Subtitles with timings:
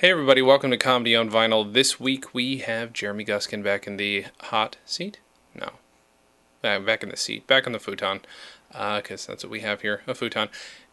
[0.00, 1.74] Hey everybody, welcome to Comedy on Vinyl.
[1.74, 5.18] This week we have Jeremy Guskin back in the hot seat?
[5.54, 5.72] No.
[6.64, 8.22] Uh, back in the seat, back on the futon,
[8.70, 10.48] because that's what we have here, a futon.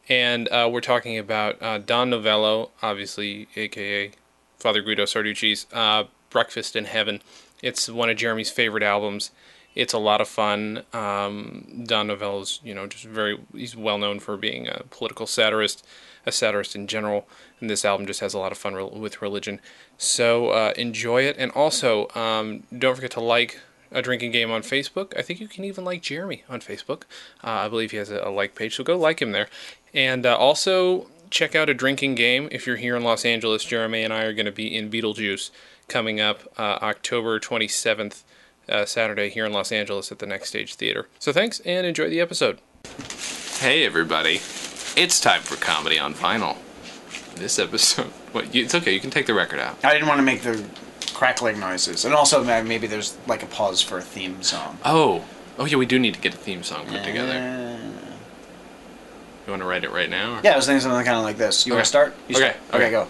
[0.10, 4.12] And uh, we're talking about uh, Don Novello, obviously, aka
[4.60, 7.22] Father Guido Sarducci's uh, Breakfast in Heaven.
[7.64, 9.32] It's one of Jeremy's favorite albums.
[9.74, 10.84] It's a lot of fun.
[10.92, 15.88] Um, Don Novello's, you know, just very, he's well known for being a political satirist,
[16.28, 17.28] a satirist in general.
[17.60, 19.60] And this album just has a lot of fun re- with religion.
[19.98, 21.38] So uh, enjoy it.
[21.40, 23.60] And also, um, don't forget to like
[23.92, 25.18] a drinking game on Facebook.
[25.18, 27.04] I think you can even like Jeremy on Facebook.
[27.44, 29.48] Uh, I believe he has a, a, like page, so go like him there.
[29.94, 33.64] And uh, also check out a drinking game if you're here in Los Angeles.
[33.64, 35.50] Jeremy and I are going to be in Beetlejuice
[35.88, 38.24] coming up uh, October 27th,
[38.68, 41.08] uh, Saturday, here in Los Angeles at the Next Stage Theater.
[41.20, 42.60] So thanks and enjoy the episode.
[43.60, 44.42] Hey, everybody.
[44.98, 46.58] It's time for Comedy on Vinyl.
[47.36, 48.08] This episode.
[48.34, 49.84] What, you, it's okay, you can take the record out.
[49.86, 50.64] I didn't want to make the
[51.14, 54.78] crackling noises, and also uh, maybe there's like a pause for a theme song.
[54.84, 55.24] Oh.
[55.58, 57.32] Oh, yeah, we do need to get a theme song put together.
[57.32, 58.12] Uh,
[59.46, 60.36] You want to write it right now?
[60.36, 60.42] Or?
[60.44, 61.66] yeah, I was thinking something kind of like this.
[61.66, 62.14] You want to start?
[62.28, 62.56] You Okay, start.
[62.74, 62.78] okay.
[62.84, 63.08] Okay, go.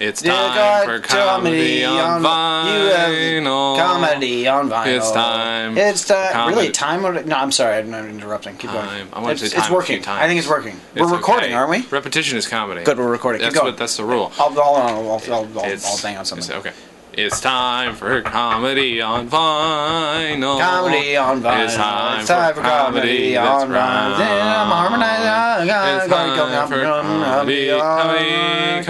[0.00, 3.76] It's time for comedy on vinyl.
[3.76, 4.86] Comedy on vinyl.
[4.96, 5.76] It's time.
[5.76, 6.32] It's time.
[6.32, 6.56] Comedy.
[6.56, 7.02] Really, time?
[7.26, 7.78] No, I'm sorry.
[7.78, 8.56] I'm not interrupting.
[8.56, 8.86] Keep Time.
[8.86, 9.08] going.
[9.12, 10.04] I wanted to it's, say it's time a working.
[10.06, 10.76] I think it's working.
[10.94, 11.54] It's we're recording, okay.
[11.54, 11.86] aren't we?
[11.88, 12.84] Repetition is comedy.
[12.84, 13.40] Good, we're recording.
[13.40, 13.72] Keep That's going.
[13.72, 13.78] what.
[13.78, 14.32] That's the rule.
[14.38, 16.48] I'll, I'll, I'll, I'll, I'll, I'll, It's- bang on something.
[16.48, 16.76] it's- okay.
[17.18, 20.60] It's time for comedy on vinyl.
[20.60, 21.64] Comedy on vinyl.
[21.64, 24.20] It's time, It's time for for comedy that's on vinyl.
[24.20, 25.68] I'm harmonizing.
[25.68, 28.86] It's time for go, comedy, go, comedy,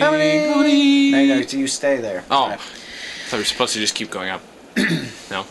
[0.00, 1.10] comedy, comedy.
[1.12, 1.28] comedy.
[1.28, 2.24] No, no, you stay there.
[2.30, 2.60] Oh, All I right.
[2.60, 4.42] thought we're supposed to just keep going up.
[5.30, 5.44] no,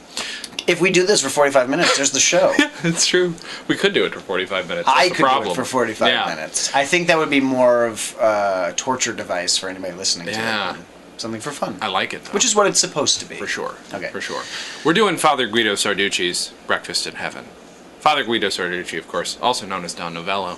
[0.67, 2.53] If we do this for 45 minutes, there's the show.
[2.84, 3.34] it's true.
[3.68, 4.88] We could do it for 45 minutes.
[4.88, 5.44] I That's the could problem.
[5.45, 6.36] do it for 45 Yeah.
[6.36, 6.73] minutes.
[6.75, 10.75] I think that would be more of a torture device for anybody listening to it.
[11.20, 11.78] Something for fun.
[11.81, 12.31] I like it though.
[12.34, 13.36] Which is what it's supposed to be.
[13.38, 13.73] For sure.
[13.94, 14.09] Okay.
[14.09, 14.44] For sure.
[14.86, 17.45] We're doing Father Guido Sarducci's Breakfast in Heaven.
[18.00, 20.57] Father Guido Sarducci, of course, also known as Don Novello.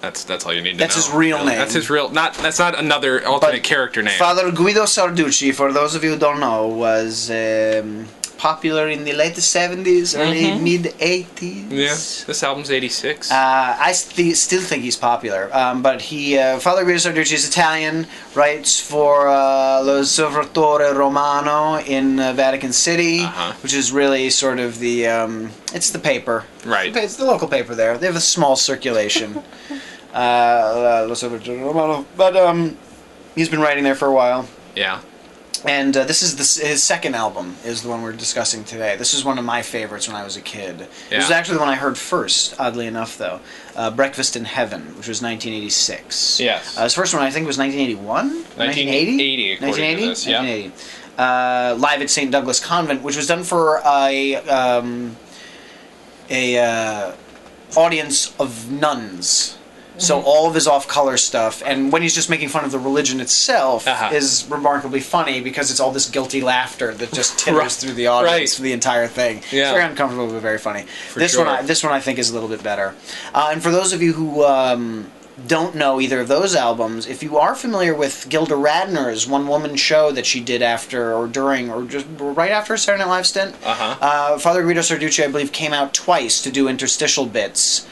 [0.00, 1.00] That's that's all you need to That's know.
[1.00, 1.58] That's his real name.
[1.58, 2.10] That's his real.
[2.10, 4.18] Not that's not another alternate character name.
[4.18, 8.06] Father Guido Sarducci, for those of you who don't know, was um,
[8.38, 11.26] popular in the late 70s, early mid 80s.
[11.36, 11.72] Mm-hmm.
[11.72, 11.88] yeah.
[12.26, 13.30] This album's '86.
[13.30, 13.34] Uh,
[13.80, 18.06] I st- still think he's popular, um, but he uh, Father Guido Sarducci is Italian,
[18.34, 23.52] writes for uh, L'Osservatore Romano in uh, Vatican City, Uh-huh.
[23.62, 26.94] which is really sort of the um, it's the paper, Right.
[26.96, 27.96] It's the local paper there.
[27.98, 29.42] They have a small circulation.
[30.14, 32.76] uh, L'Osservatore Romano, but um,
[33.34, 34.48] he's been writing there for a while.
[34.74, 35.00] yeah.
[35.66, 38.96] And uh, this is the, his second album is the one we're discussing today.
[38.96, 40.78] This is one of my favorites when I was a kid.
[40.78, 41.36] This was Yeah.
[41.36, 43.40] actually the one I heard first, oddly enough, though.
[43.74, 46.38] Uh, Breakfast in Heaven, which was 1986.
[46.40, 46.76] Yes.
[46.78, 48.28] Uh, his first one, I think, was 1981?
[48.56, 50.06] 1980, according to 1980?
[50.06, 50.40] this, yeah.
[50.40, 50.72] 1980.
[51.18, 52.30] Uh, live at St.
[52.30, 55.16] Douglas Convent, which was done for a, um,
[56.30, 57.12] a uh,
[57.76, 59.56] audience of nuns.
[59.98, 60.26] So Mm-hmm.
[60.26, 63.86] all of his off-color stuff, and when he's just making fun of the religion itself,
[63.88, 64.10] Uh-huh.
[64.14, 67.72] is remarkably funny because it's all this guilty laughter that just titters Right.
[67.72, 68.50] through the audience Right.
[68.50, 69.42] for the entire thing.
[69.50, 69.62] Yeah.
[69.64, 70.84] It's very uncomfortable but very funny.
[71.14, 71.44] this sure.
[71.46, 72.94] one, I, this one I think is a little bit better.
[73.34, 75.10] Uh, and for those of you who um,
[75.46, 80.10] don't know either of those albums, if you are familiar with Gilda Radner's one-woman show
[80.12, 83.96] that she did after or during or just right after Saturday Night Live stint, Uh-huh.
[84.00, 87.86] uh, Father Guido Sarducci, I believe, came out twice to do interstitial bits.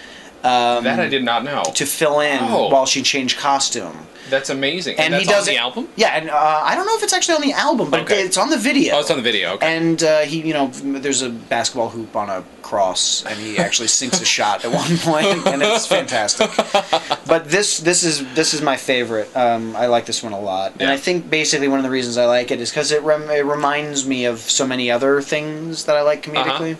[0.45, 1.63] Um, that I did not know.
[1.75, 2.69] to fill in Oh.
[2.69, 3.97] while she changed costume.
[4.31, 4.97] That's amazing.
[4.99, 5.89] And, And, he does on it, the album.
[5.97, 8.23] Yeah, and uh, I don't know if it's actually on the album, but Okay.
[8.23, 8.97] it's on the video.
[8.97, 9.53] Oh, it's on the video.
[9.55, 9.77] Okay.
[9.77, 13.89] And uh, he, you know, there's a basketball hoop on a cross, and he actually
[13.89, 16.51] sinks a shot at one point, and it's fantastic.
[17.27, 19.35] But this, this is this is my favorite.
[19.37, 22.17] Um, I like this one a lot, and I think basically one of the reasons
[22.19, 25.85] I like it is because it, rem- it reminds me of so many other things
[25.85, 26.45] that I like Uh-huh.
[26.45, 26.77] comedically,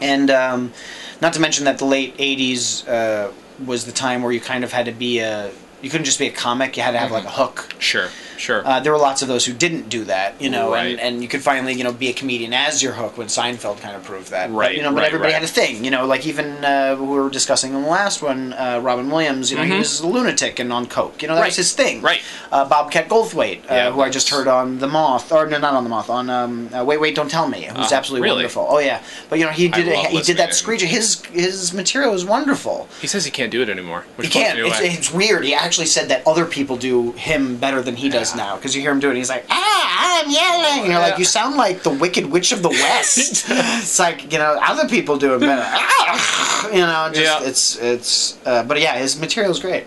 [0.00, 0.72] and um,
[1.20, 3.32] not to mention that the late '80s uh,
[3.64, 5.50] was the time where you kind of had to be a
[5.82, 7.74] you couldn't just be a comic; you had to have like a hook.
[7.78, 8.08] sure.
[8.40, 8.66] Sure.
[8.66, 10.86] Uh, there were lots of those who didn't do that, you know, Right.
[10.92, 13.80] and, and you could finally, you know, be a comedian as your hook when Seinfeld
[13.80, 14.48] kind of proved that.
[14.50, 15.40] But, Right, you know, but right, everybody right.
[15.40, 18.52] had a thing, you know, like even uh, we were discussing in the last one,
[18.54, 21.44] uh, Robin Williams, you know, he was a lunatic and on coke, you know, that
[21.44, 21.60] was Mm-hmm.
[21.60, 22.00] His thing.
[22.00, 22.20] right.
[22.50, 25.74] Uh, Bobcat Goldthwait, uh, Yeah, who I just heard on The Moth, or no, not
[25.74, 28.36] on The Moth, on um, uh, Wait, Wait, Don't Tell Me, who's Uh, absolutely really?
[28.38, 28.66] wonderful.
[28.68, 30.80] Oh yeah, but you know, he did he did that screech.
[30.82, 32.88] His his material is wonderful.
[33.00, 34.04] he says he can't do it anymore.
[34.16, 34.58] Which He can't.
[34.58, 35.44] It's, it's weird.
[35.44, 38.80] He actually said that other people do him better than he does Now because you
[38.82, 39.16] hear him do it.
[39.16, 40.84] He's like, ah, I'm yelling.
[40.84, 43.44] And you're like, you sound like the Wicked Witch of the West.
[43.48, 45.62] it's like you know, other people do it better.
[46.12, 47.48] Ah, you know, just Yeah.
[47.48, 48.38] it's it's.
[48.46, 49.84] Uh, but yeah, his material is great.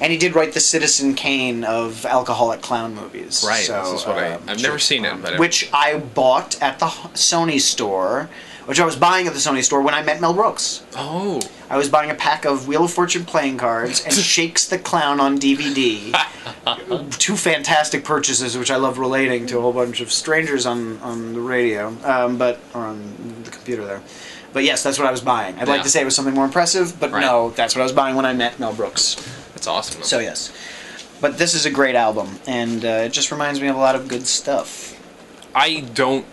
[0.00, 3.44] and he did write the Citizen Kane of alcoholic clown movies.
[3.46, 6.60] Right, So, this is what I- um, I've never seen it, but which I bought
[6.62, 8.28] at the Sony store,
[8.66, 10.82] which I was buying at the Sony store when I met Mel Brooks.
[10.96, 11.40] Oh,
[11.70, 15.18] I was buying a pack of Wheel of Fortune playing cards and Shakes the Clown
[15.20, 16.14] on DVD.
[17.18, 21.32] Two fantastic purchases, which I love relating to a whole bunch of strangers on, on
[21.32, 24.02] the radio, um, but or on the computer there.
[24.52, 25.56] But yes, that's what I was buying.
[25.58, 27.20] I'd like to say it was something more impressive, but Right.
[27.20, 29.14] no, that's what I was buying when I met Mel Brooks.
[29.54, 30.02] that's awesome.
[30.02, 30.52] So yes,
[31.20, 33.96] but this is a great album, and uh, it just reminds me of a lot
[33.96, 34.92] of good stuff.
[35.54, 36.26] I don't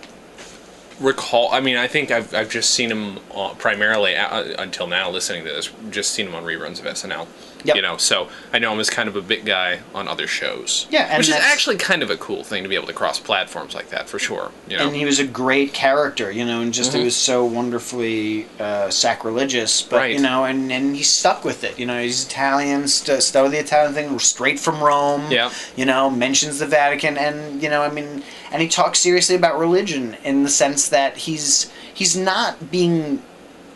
[1.02, 1.52] recall.
[1.52, 5.10] I mean, I think I've I've just seen him uh, primarily uh, until now.
[5.10, 7.28] Listening to this, just seen him on reruns of SNL.
[7.64, 7.76] Yep.
[7.76, 10.88] You know, so I know him as kind of a bit guy on other shows.
[10.90, 13.20] Yeah, and which is actually kind of a cool thing to be able to cross
[13.20, 14.52] platforms like that for sure.
[14.68, 17.46] You know, and he was a great character, you know, and just it was so
[17.46, 20.14] wonderfully uh, sacrilegious, but Right.
[20.16, 21.78] you know, and and he stuck with it.
[21.80, 25.30] You know, he's Italian, st- stuck with the Italian thing, straight from Rome.
[25.32, 25.52] Yeah.
[25.76, 29.58] You know, mentions the Vatican, and you know, I mean, and he talks seriously about
[29.60, 33.22] religion in the sense that he's he's not being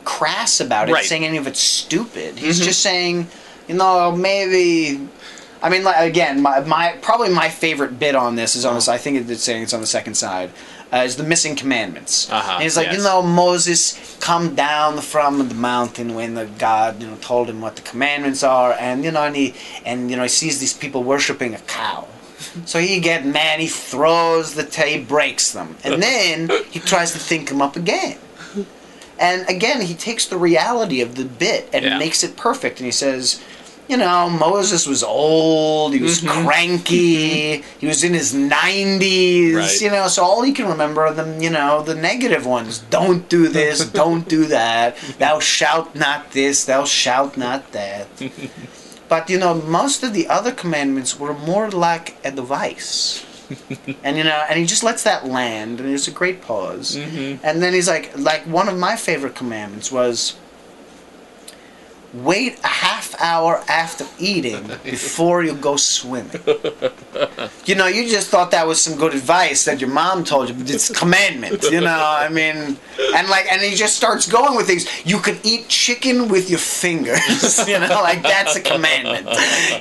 [0.03, 1.05] crass about it, Right.
[1.05, 2.37] saying any of it's stupid.
[2.39, 3.27] He's just saying,
[3.67, 5.07] you know, maybe.
[5.61, 8.87] I mean, like, again, my, my probably my favorite bit on this is on this.
[8.87, 10.51] I think it's saying it's on the second side.
[10.93, 12.29] Uh, is the missing commandments?
[12.31, 12.97] Uh-huh, and he's like, yes.
[12.97, 17.59] you know, Moses come down from the mountain when the God, you know, told him
[17.59, 20.73] what the commandments are, and you know, and he and you know, he sees these
[20.73, 22.07] people worshiping a cow.
[22.65, 27.11] So he get mad, he throws the ta- he breaks them, and then he tries
[27.13, 28.17] to think them up again.
[29.17, 31.97] And again, he takes the reality of the bit and Yeah.
[31.97, 32.79] makes it perfect.
[32.79, 33.41] And he says,
[33.87, 36.45] you know, Moses was old, he was Mm-hmm.
[36.47, 39.81] cranky, he was in his 90s, Right.
[39.81, 42.79] you know, so all he can remember are the, you know, the negative ones.
[42.79, 48.07] Don't do this, don't do that, thou shalt not this, thou shalt not that.
[49.07, 53.23] But, you know, most of the other commandments were more like advice.
[54.03, 56.95] and you know, and he just lets that land, and it's a great pause.
[56.95, 60.35] And then he's like, like one of my favorite commandments was,
[62.23, 66.39] wait a half hour after eating before you go swimming.
[67.65, 70.55] you know, you just thought that was some good advice that your mom told you,
[70.55, 71.63] but it's commandment.
[71.71, 72.77] You know, I mean,
[73.15, 74.87] and like, and he just starts going with things.
[75.05, 77.19] You can eat chicken with your fingers.
[77.67, 79.27] you know, like that's a commandment.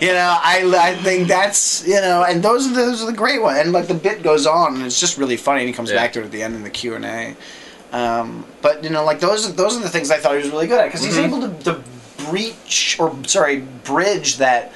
[0.00, 3.16] You know, I, I think that's you know, and those are the, those are the
[3.16, 3.58] great ones.
[3.58, 5.60] And like the bit goes on, and it's just really funny.
[5.60, 5.96] And he comes Yeah.
[5.96, 7.36] back to it at the end in the Q and A.
[7.92, 10.50] Um, but you know, like those are those are the things I thought he was
[10.50, 11.82] really good at because he's able to, to
[12.28, 14.72] breach or sorry bridge that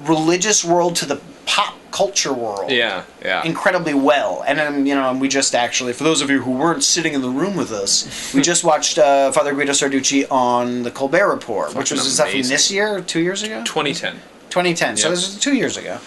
[0.00, 3.44] religious world to the pop culture world yeah, yeah.
[3.44, 4.42] incredibly well.
[4.46, 7.12] And then, you know, and we just actually, for those of you who weren't sitting
[7.12, 11.28] in the room with us, we just watched uh, Father Guido Sarducci on the Colbert
[11.28, 13.62] Report, which was Fucking is that from this year or two years ago?
[13.64, 14.14] 2010.
[14.48, 14.96] 2010.
[14.96, 15.16] So Yep.
[15.16, 15.98] this is two years ago,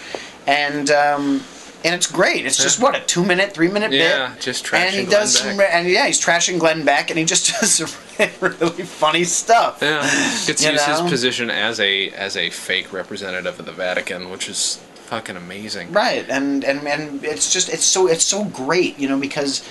[0.46, 1.42] and um,
[1.86, 2.44] and it's great.
[2.44, 4.00] It's just what a two minute, three minute bit?
[4.00, 4.40] Yeah, bit.
[4.40, 7.24] just and he trashing does Glenn some, and yeah, he's trashing Glenn Beck, and he
[7.24, 7.88] just does some
[8.40, 9.78] really funny stuff.
[9.80, 10.02] Yeah,
[10.46, 14.48] gets You used his position as a as a fake representative of the Vatican, which
[14.48, 15.92] is fucking amazing.
[15.92, 19.66] Right, and and and it's just it's so it's so great, you know, because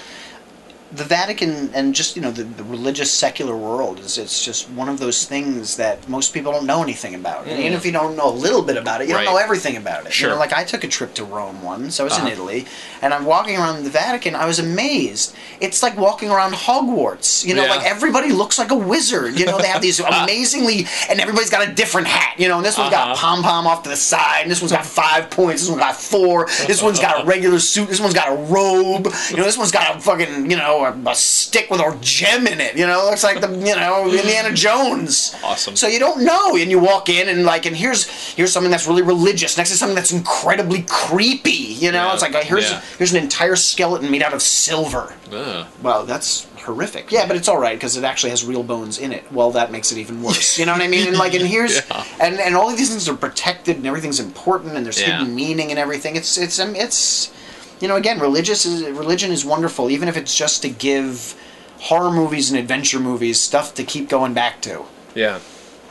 [0.91, 4.87] the Vatican and just you know the, the religious secular world is it's just one
[4.87, 7.47] of those things that most people don't know anything about.
[7.47, 9.17] And even if you don't know a little bit about it, you Mm.
[9.17, 9.23] Right.
[9.25, 10.05] don't know everything about it.
[10.07, 10.29] You Sure.
[10.29, 11.99] know, like I took a trip to Rome once.
[11.99, 12.27] I was Uh-huh.
[12.27, 12.65] in Italy,
[13.01, 14.35] and I'm walking around the Vatican.
[14.35, 15.33] I was amazed.
[15.59, 17.43] It's like walking around Hogwarts.
[17.45, 17.71] You know, Yeah.
[17.75, 19.39] like everybody looks like a wizard.
[19.39, 22.35] You know, they have these amazingly, and everybody's got a different hat.
[22.39, 23.15] You know, and this one's got Uh-huh.
[23.21, 25.61] pom pom off to the side, and this one's got five points.
[25.63, 26.47] This one's got four.
[26.67, 27.89] This one's got a regular suit.
[27.89, 29.11] This one's got a robe.
[29.31, 32.45] You know, this one's got a fucking you know a, a stick with a gem
[32.47, 32.75] in it.
[32.77, 35.33] You know, it looks like the you know Indiana Jones.
[35.43, 35.75] Awesome.
[35.75, 38.87] So you don't know, and you walk in and like, and here's here's something that's
[38.87, 39.57] really religious.
[39.57, 41.51] Next is something that's incredibly creepy.
[41.51, 42.13] You know, Yeah.
[42.13, 42.81] it's like here's Yeah.
[42.97, 45.13] here's an entire skeleton made out of silver.
[45.31, 45.65] Ugh.
[45.81, 47.11] Well, that's horrific.
[47.11, 49.23] Yeah, but it's all right because it actually has real bones in it.
[49.31, 50.57] Well, that makes it even worse.
[50.57, 51.07] You know what I mean?
[51.07, 52.03] And like, and here's Yeah.
[52.19, 55.19] and and all of these things are protected and everything's important and there's Yeah.
[55.19, 56.15] hidden meaning and everything.
[56.15, 57.31] It's it's um, it's
[57.79, 61.35] you know again, religious is religion is wonderful, even if it's just to give
[61.79, 64.83] horror movies and adventure movies stuff to keep going back to.
[65.13, 65.39] Yeah,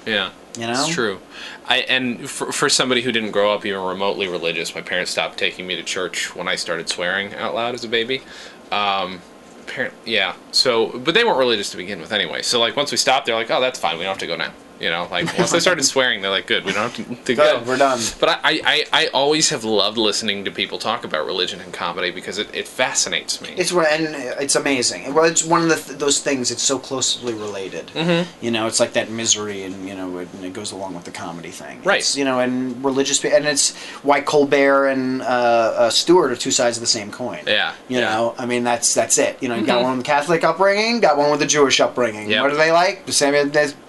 [0.07, 0.31] yeah.
[0.57, 0.73] You know?
[0.73, 1.21] it's true.
[1.67, 5.39] I and for, for somebody who didn't grow up even remotely religious, my parents stopped
[5.39, 8.23] taking me to church when I started swearing out loud as a baby.
[8.71, 9.21] Um,
[9.67, 10.35] parent, yeah.
[10.53, 12.43] So, but they weren't religious to begin with anyway.
[12.43, 13.99] So, like, once we stopped, they're like, "Oh, that's fine.
[13.99, 16.47] We don't have to go now." You know, like once they started swearing, they're like,
[16.47, 17.63] "Good, we don't have to, to Good, go.
[17.67, 18.01] we're done.
[18.19, 22.11] But I, I, I, always have loved listening to people talk about religion and comedy
[22.11, 23.51] because it, it fascinates me.
[23.57, 25.15] It's and it's amazing.
[25.15, 26.51] Well, it's one of the those things.
[26.51, 27.87] It's so closely related.
[27.89, 28.45] Mm-hmm.
[28.45, 31.05] You know, it's like that misery, and you know, it, and it goes along with
[31.05, 31.83] the comedy thing.
[31.85, 32.01] Right.
[32.01, 36.51] It's, you know, and religious, and it's why Colbert and uh, uh, Stewart are two
[36.51, 37.41] sides of the same coin.
[37.47, 38.11] Yeah, You yeah.
[38.11, 39.41] know, I mean, that's that's it.
[39.41, 42.31] You know, you got one with the Catholic upbringing, got one with the Jewish upbringing.
[42.31, 42.43] Yep.
[42.43, 43.07] What do they like?
[43.07, 43.35] The same.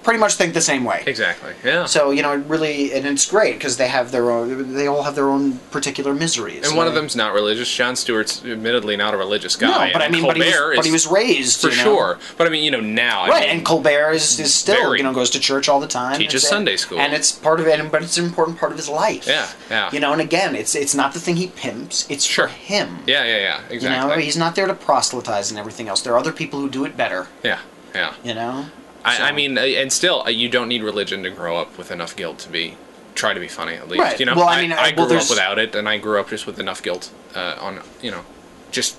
[0.05, 1.03] Pretty much think the same way.
[1.07, 1.53] exactly.
[1.63, 1.85] Yeah.
[1.85, 4.73] So you know, it really, and it's great because they have their own.
[4.75, 6.67] They all have their own particular miseries.
[6.67, 7.73] and one of them's not religious.
[7.75, 9.87] Jon Stewart's admittedly not a religious guy.
[9.87, 11.83] No, but I mean, but he, was, Colbert but he was raised for you know?
[11.83, 12.19] sure.
[12.37, 14.99] But I mean, you know, now I Right, mean, and Colbert is, is still Very.
[14.99, 16.19] you know goes to church all the time.
[16.19, 16.99] Teaches Sunday school.
[16.99, 17.91] and it's part of it.
[17.91, 19.25] But it's an important part of his life.
[19.27, 19.89] Yeah, yeah.
[19.91, 22.05] You know, and again, it's it's not the thing he pimps.
[22.11, 22.47] It's Sure.
[22.47, 22.99] for him.
[23.07, 24.09] yeah, yeah, yeah, Exactly.
[24.11, 26.01] You know, he's not there to proselytize and everything else.
[26.03, 27.25] There are other people who do it better.
[27.43, 27.59] yeah,
[27.95, 28.13] yeah.
[28.23, 28.65] You know.
[29.05, 31.91] I, I mean, uh, and still, uh, you don't need religion to grow up with
[31.91, 32.75] enough guilt to be
[33.13, 34.01] try to be funny at least.
[34.01, 34.19] Right.
[34.19, 36.19] You know, Well, I mean, I, I- well, grew up without it, and I grew
[36.19, 38.25] up just with enough guilt uh, on you know,
[38.71, 38.97] just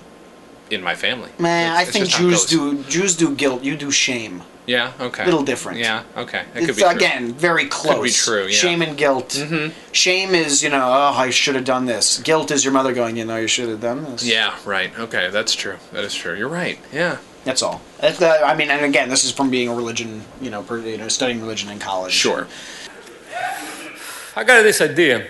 [0.71, 1.29] in my family.
[1.37, 3.63] Man, It's- I it's think just how it Jews do Jews do guilt.
[3.63, 4.43] You do shame.
[4.65, 4.91] Yeah.
[4.99, 5.23] Okay.
[5.23, 5.79] Little different.
[5.79, 6.03] Yeah.
[6.17, 6.43] Okay.
[6.53, 6.91] That could It's be true.
[6.91, 7.95] again very close.
[7.95, 8.57] Could be true, yeah.
[8.57, 9.29] Shame and guilt.
[9.29, 9.71] Mm-hmm.
[9.93, 12.19] Shame is you know oh I should have done this.
[12.19, 14.25] Guilt is your mother going you know you should have done this.
[14.25, 14.55] Yeah.
[14.65, 14.91] Right.
[14.99, 15.29] Okay.
[15.29, 15.77] That's true.
[15.93, 16.35] That is true.
[16.35, 16.79] You're right.
[16.91, 17.17] Yeah.
[17.47, 17.79] That's all.
[18.01, 20.79] That's, uh, I mean, and again, this is from being a religion, you know, per,
[20.79, 22.11] you know, studying religion in college.
[22.11, 22.45] Sure.
[24.35, 25.25] I got this idea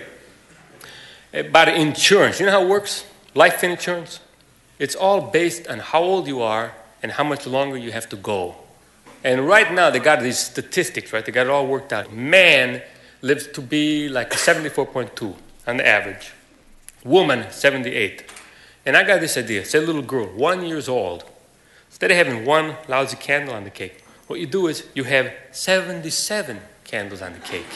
[1.32, 2.40] about insurance.
[2.40, 3.04] You know how it works?
[3.36, 4.18] Life insurance?
[4.80, 8.16] It's all based on how old you are and how much longer you have to
[8.16, 8.56] go.
[9.22, 11.24] And right now, they got these statistics, right?
[11.24, 12.12] They got it all worked out.
[12.12, 12.82] Man
[13.22, 15.36] lives to be like 74.2
[15.68, 16.32] on the average,
[17.04, 18.24] woman, 78.
[18.84, 19.64] And I got this idea.
[19.64, 21.22] Say a little girl, one years old.
[22.00, 25.32] Instead of having one lousy candle on the cake, what you do is you have
[25.50, 27.66] 77 candles on the cake.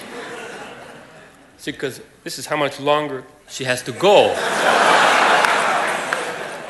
[1.59, 4.29] See, because this is how much longer she has to go.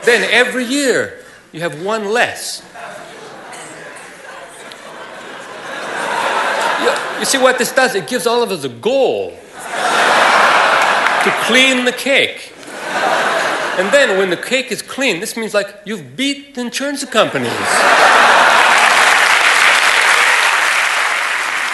[0.06, 1.18] then every year,
[1.52, 2.62] you have one less.
[6.80, 7.94] You, you see what this does?
[7.94, 9.32] It gives all of us a goal
[11.24, 12.54] to clean the cake.
[13.78, 17.50] And then when the cake is clean, this means like you've beat the insurance companies.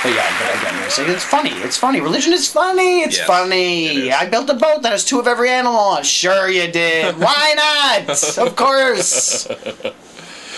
[0.01, 1.51] But yeah, but again, it's, it's funny.
[1.51, 2.01] It's funny.
[2.01, 3.01] Religion is funny.
[3.01, 3.87] It's Yes, funny.
[4.09, 4.13] it.
[4.15, 7.17] I built a boat that has two of every animal Sure, you did.
[7.19, 7.55] Why
[8.07, 8.39] not?
[8.39, 9.49] of course.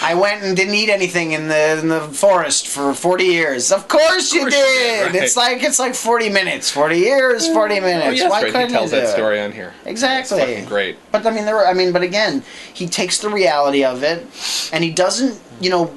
[0.02, 3.71] I went and didn't eat anything in the in the forest for forty years.
[3.71, 5.12] Of course you course you did.
[5.12, 5.23] did, right.
[5.25, 6.71] It's like it's like forty minutes.
[6.71, 7.47] Forty years.
[7.49, 8.07] Forty oh, minutes.
[8.07, 8.52] Oh, yes, Why right.
[8.52, 9.75] couldn't He tells that story on here.
[9.85, 10.64] Exactly.
[10.66, 10.97] Great.
[11.12, 11.57] But I mean, there.
[11.57, 12.42] Were, I mean, but again,
[12.73, 14.26] he takes the reality of it,
[14.73, 15.95] and he doesn't, you know,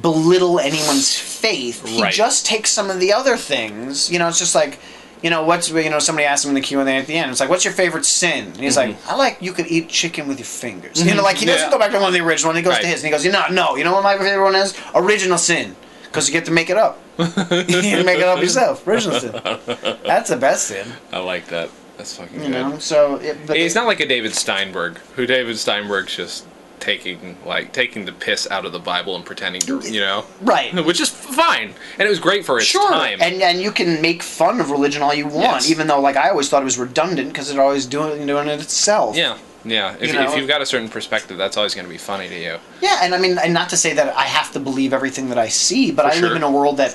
[0.00, 1.86] belittle anyone's faith.
[1.86, 2.12] He Right.
[2.12, 4.10] just takes some of the other things.
[4.10, 4.78] You know, it's just like,
[5.22, 7.14] you know, what's you know, somebody asked him in the Q and A at the
[7.14, 7.30] end.
[7.30, 8.46] It's like, what's your favorite sin?
[8.48, 11.04] And he's like, I like you could eat chicken with your fingers.
[11.04, 11.72] You know, like he doesn't Mm-hmm.
[11.72, 11.78] Yeah.
[11.78, 12.50] go back to one of the original.
[12.50, 14.16] one, He goes to his, and he goes, you know, no, you know what my
[14.18, 14.78] favorite one is?
[14.94, 15.74] Original sin.
[16.04, 17.00] Because you get to make it up.
[17.18, 18.86] you get to make it up yourself.
[18.86, 19.32] Original sin.
[20.04, 20.86] That's the best sin.
[21.12, 21.70] I like that.
[21.96, 22.52] That's fucking You good.
[22.52, 26.46] know, so it, but He's not like a David Steinberg, who David Steinberg's just
[26.80, 30.72] taking like taking the piss out of the Bible and pretending to, you know, right.
[30.86, 33.18] which is fine, and it was great for its Sure, time.
[33.20, 35.70] and and you can make fun of religion all you want, Yes.
[35.70, 38.60] even though like I always thought it was redundant because it always doing doing it
[38.60, 39.16] itself.
[39.16, 39.94] yeah, yeah.
[40.00, 40.30] If, You know?
[40.30, 42.56] if you've got a certain perspective, that's always going to be funny to you.
[42.80, 45.38] Yeah, and I mean, and not to say that I have to believe everything that
[45.38, 46.92] I see, but For I live in a world that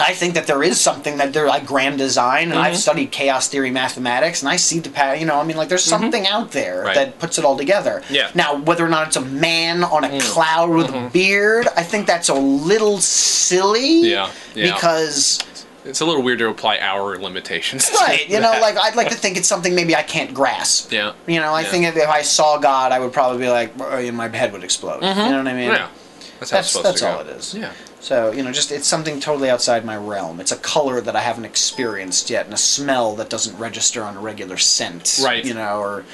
[0.00, 2.60] I think that there is something that they're like grand design, and Mm-hmm.
[2.62, 5.20] I've studied chaos theory mathematics, and I see the pattern.
[5.20, 6.86] You know, I mean, like there's something out there Mm-hmm.
[6.86, 6.94] Right.
[6.94, 8.02] that puts it all together.
[8.10, 8.30] Yeah.
[8.34, 12.06] Now, whether or not it's a man on a cloud with a beard, I think
[12.06, 14.02] that's a little silly.
[14.02, 14.04] Mm-hmm.
[14.04, 14.74] Yeah, yeah.
[14.74, 15.38] Because
[15.84, 17.88] It's a little weird to apply our limitations.
[17.88, 18.60] to right, you know, that.
[18.60, 20.92] like I'd like to think it's something maybe I can't grasp.
[20.92, 21.70] yeah, You know, I Yeah.
[21.70, 24.52] think if, if I saw God, I would probably be like, "Uh, and my head
[24.52, 25.00] would explode.
[25.02, 25.70] You know what I mean?
[25.70, 25.88] yeah.
[26.40, 27.12] That's how it's That's supposed that's to go.
[27.12, 27.54] all it is.
[27.54, 27.72] Yeah.
[28.00, 30.40] So you know, just it's something totally outside my realm.
[30.40, 34.16] It's a color that I haven't experienced yet, and a smell that doesn't register on
[34.16, 35.18] a regular scent.
[35.22, 35.44] Right.
[35.44, 36.04] You know, or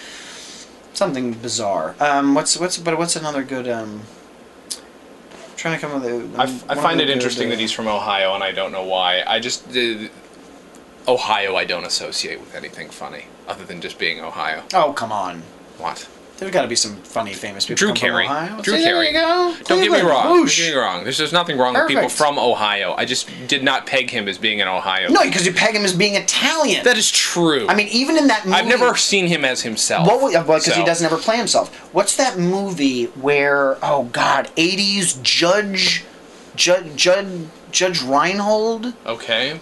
[0.94, 1.94] something bizarre.
[2.00, 4.02] Um, what's what's but what's another good um.
[4.70, 6.34] I'm trying to come up with.
[6.34, 8.72] a- I, f- I find it interesting good, that he's from Ohio, and I don't
[8.72, 9.22] know why.
[9.26, 10.08] I just uh,
[11.06, 14.60] Ohio, I don't associate with anything funny other than just being Ohio.
[14.72, 15.42] uh, Oh come on!
[15.78, 16.08] What?
[16.36, 17.76] There's got to be some funny, famous people.
[17.78, 18.24] Drew from Carey.
[18.24, 18.60] Ohio.
[18.60, 19.06] Drew See, there Carey.
[19.08, 19.54] you go.
[19.66, 20.32] Don't get me wrong.
[20.32, 20.58] Whoosh.
[20.58, 21.04] Don't get me wrong.
[21.04, 22.92] There's, there's nothing wrong with people from Ohio.
[22.98, 25.10] I just did not peg him as being an Ohio.
[25.10, 26.82] No, because you peg him as being Italian.
[26.84, 27.68] that is true.
[27.68, 30.08] I mean, even in that movie, I've never seen him as himself.
[30.08, 31.72] What because he so- doesn't ever play himself.
[31.94, 36.02] What's that movie where oh god, eighties Judge,
[36.56, 39.60] Judge, Judge, Judge Reinhold, Okay.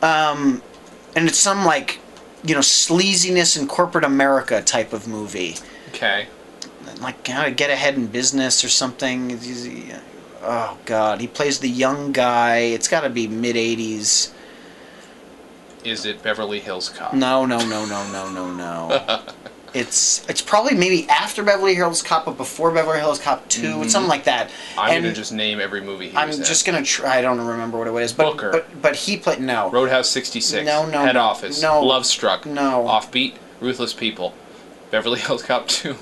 [0.00, 0.62] Um,
[1.14, 1.98] and it's some like
[2.44, 5.56] you know sleaziness in corporate America type of movie.
[5.88, 6.28] Okay.
[7.00, 9.38] like how to get ahead in business or something.
[10.42, 12.58] Oh God, he plays the young guy.
[12.58, 14.32] It's got to be mid '80s.
[15.84, 17.14] Is it Beverly Hills Cop?
[17.14, 19.22] No, no, no, no, no, no, no.
[19.74, 23.92] it's it's probably maybe after Beverly Hills Cop, but before Beverly Hills Cop 2 It's
[23.92, 24.50] something like that.
[24.76, 27.18] I'm and gonna just name every movie he I'm was just gonna try.
[27.18, 28.50] I don't remember what it is, but Booker.
[28.50, 29.70] but but he played no.
[29.70, 30.66] Roadhouse 66.
[30.66, 31.62] No, no, Head Office.
[31.62, 31.82] no.
[31.82, 32.44] Love Struck.
[32.46, 32.84] No.
[32.88, 33.34] Offbeat.
[33.60, 34.34] Ruthless People.
[34.90, 35.96] Beverly Hills Cop 2.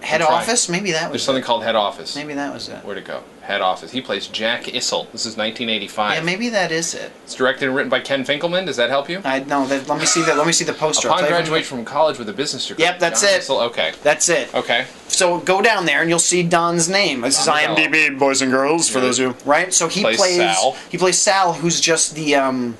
[0.00, 2.16] Head Office, maybe that was There's something called Head Office.
[2.16, 2.84] Maybe that was it.
[2.84, 3.22] Where'd it go?
[3.42, 3.92] Head Office.
[3.92, 5.06] He plays Jack Issel.
[5.12, 6.14] This is 1985.
[6.16, 7.12] Yeah, maybe that is it.
[7.22, 8.66] It's directed and written by Ken Finkleman.
[8.66, 9.20] Does that help you?
[9.24, 9.88] I know that.
[9.88, 11.06] Let me see the let me see the poster.
[11.08, 12.84] Upon graduation from college with a business degree.
[12.84, 13.40] Yep, that's John it.
[13.42, 13.92] Issel- Okay.
[14.02, 14.52] That's it.
[14.54, 14.86] Okay.
[15.06, 17.20] So go down there and you'll see Don's name.
[17.20, 17.56] This is Don.
[17.76, 19.04] IMDb, boys and girls, for Yeah.
[19.04, 19.72] those who right.
[19.72, 20.76] So he Plays plays, Sal.
[20.90, 22.76] he plays Sal, who's just the um,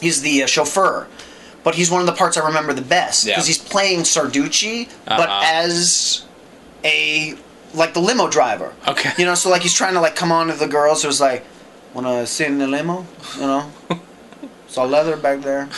[0.00, 1.06] he's the uh, chauffeur,
[1.64, 3.34] but he's one of the parts I remember the best Yeah.
[3.34, 5.42] because he's playing Sarducci, but Uh-huh.
[5.44, 6.22] as
[6.84, 7.34] a
[7.74, 8.72] like the limo driver.
[8.86, 9.10] Okay.
[9.18, 11.02] You know, so like he's trying to like come on to the girls.
[11.02, 11.44] So it's like,
[11.92, 13.04] wanna sit in the limo?
[13.36, 13.72] You know,
[14.76, 15.68] all leather back there.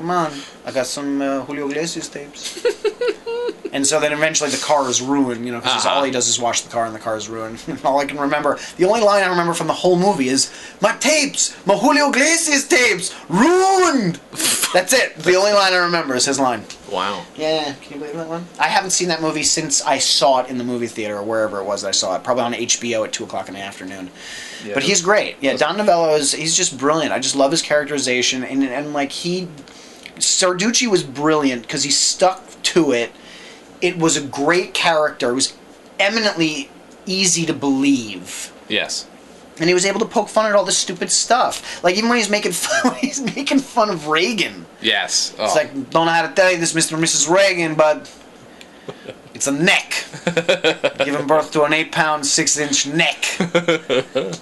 [0.00, 0.32] Come on,
[0.64, 2.64] I got some uh, Julio Iglesias tapes.
[3.74, 5.96] and so then eventually the car is ruined, you know, because Uh-huh.
[5.96, 7.62] all he does is wash the car and the car is ruined.
[7.84, 10.96] all I can remember, the only line I remember from the whole movie is, my
[10.96, 14.18] tapes, my Julio Iglesias tapes, ruined!
[14.72, 15.16] That's it.
[15.16, 16.62] The only line I remember is his line.
[16.90, 17.24] Wow.
[17.36, 18.46] Yeah, can you believe that one?
[18.58, 21.60] I haven't seen that movie since I saw it in the movie theater or wherever
[21.60, 22.24] it was that I saw it.
[22.24, 24.10] Probably on HBO at two o'clock in the afternoon.
[24.64, 25.36] Yeah, but he's great.
[25.40, 27.12] Yeah, Don Novello is he's just brilliant.
[27.12, 29.48] I just love his characterization and and like he
[30.20, 33.12] Sarducci was brilliant because he stuck to it.
[33.80, 35.30] It was a great character.
[35.30, 35.56] It was
[35.98, 36.70] eminently
[37.06, 38.52] easy to believe.
[38.68, 39.06] Yes.
[39.58, 41.82] And he was able to poke fun at all this stupid stuff.
[41.84, 44.66] Like even when he's making fun, he's making fun of Reagan.
[44.80, 45.34] Yes.
[45.38, 45.44] Oh.
[45.44, 46.94] It's like, don't know how to tell you this, Mr.
[46.94, 47.28] and Mrs.
[47.30, 48.10] Reagan, but
[49.40, 50.04] it's a neck.
[50.98, 53.24] Giving birth to an eight pound, six inch neck.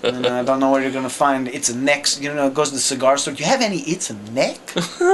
[0.03, 2.21] and I don't know where you're going to find it's a neck.
[2.21, 3.33] You know, it goes to the cigar store.
[3.35, 4.59] Do you have any it's a neck?
[4.75, 5.11] you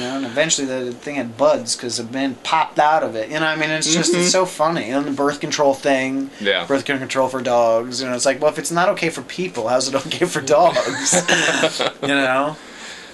[0.00, 3.30] know, and eventually the thing had buds because a man popped out of it.
[3.30, 4.28] You know, I mean, it's just, it's mm-hmm.
[4.28, 4.90] so funny.
[4.90, 6.30] And the birth control thing.
[6.42, 6.66] Yeah.
[6.66, 8.02] Birth control for dogs.
[8.02, 10.42] You know, it's like, well, if it's not okay for people, how's it okay for
[10.42, 11.14] dogs?
[12.02, 12.54] you know?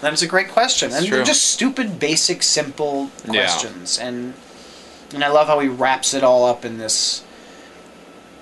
[0.01, 1.17] That is a great question, and true.
[1.17, 3.47] they're just stupid, basic, simple Yeah.
[3.47, 4.35] questions, and
[5.15, 7.23] and I love how he wraps it all up in this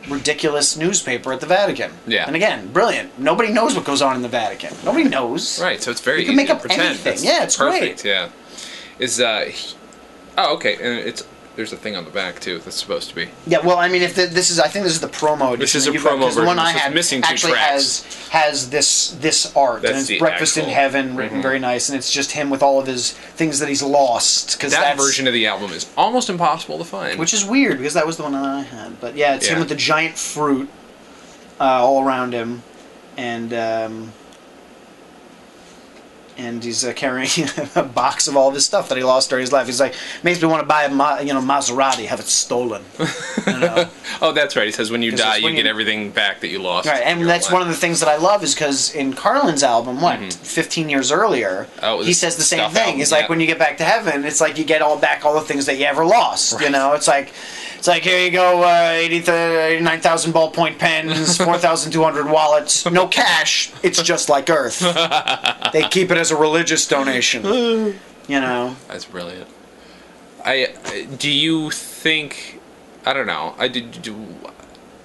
[0.09, 1.93] ridiculous newspaper at the Vatican.
[2.07, 2.27] Yeah.
[2.27, 3.19] and again, brilliant.
[3.19, 4.75] Nobody knows what goes on in the Vatican.
[4.85, 5.61] Nobody knows.
[5.61, 6.83] Right, so it's very You can make to up pretend.
[6.83, 7.05] anything.
[7.13, 8.03] That's Yeah, it's perfect.
[8.03, 8.11] great.
[8.13, 8.29] Yeah,
[8.99, 9.75] is uh, he-
[10.39, 11.23] oh okay, and it's
[11.57, 13.29] there's a thing on the back too that's supposed to be.
[13.47, 15.59] Yeah, well, I mean, if the, this is, I think this is the promo edition.
[15.61, 16.59] This is a got, promo 'cause The one.
[16.59, 18.03] I had missing two actually tracks.
[18.05, 21.43] has has this this art, That's and it's Breakfast in Heaven, written Mhm.
[21.43, 24.53] very nice, and it's just him with all of his things that he's lost.
[24.57, 27.19] Because That version of the album is almost impossible to find.
[27.19, 29.01] which is weird because that was the one that I had.
[29.01, 30.69] But yeah, it's him with the giant fruit
[31.61, 32.63] uh, all around him,
[33.17, 34.13] and um,
[36.39, 37.29] and he's uh, carrying
[37.75, 39.67] a box of all of his stuff that he lost during his life.
[39.67, 42.83] He's like, makes me want to buy a Ma- you know Maserati, have it stolen.
[43.47, 43.89] You know?
[44.23, 44.67] oh, that's right.
[44.67, 46.87] He says when you die, is you when get you- everything back that you lost.
[46.89, 50.01] Right, and that's one of the things that I love is because in Carlin's album,
[50.01, 51.81] what, 15 years earlier, Mm-hmm.
[51.85, 52.83] Oh, he says the same thing.
[52.85, 55.25] album, it's like when you get back to heaven, it's like you get all back
[55.25, 56.61] all the things that you ever lost.
[56.61, 57.33] You know, it's like
[57.83, 63.73] it's like here you go, uh, 80 89,000 ballpoint pens, 4,200 wallets, no cash.
[63.83, 64.79] It's just like Earth.
[65.73, 67.43] they keep it as a religious donation.
[67.43, 67.97] You
[68.29, 69.49] know, That's brilliant.
[70.45, 70.73] I
[71.19, 72.61] do you think
[73.05, 73.57] I don't know.
[73.59, 74.15] I did do.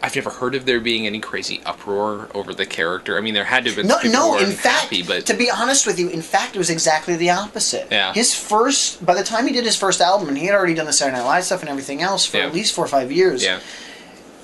[0.01, 3.17] I've never heard of there being any crazy uproar over the character.
[3.17, 4.37] I mean, there had to have been no, no.
[4.37, 7.31] In fact, happy, but to be honest with you, in fact, it was exactly the
[7.31, 7.87] opposite.
[7.89, 8.13] Yeah.
[8.13, 10.85] His first, by the time he did his first album, and he had already done
[10.85, 12.45] the Saturday Night Live stuff and everything else for Yeah.
[12.45, 13.43] at least four or five years.
[13.43, 13.59] yeah,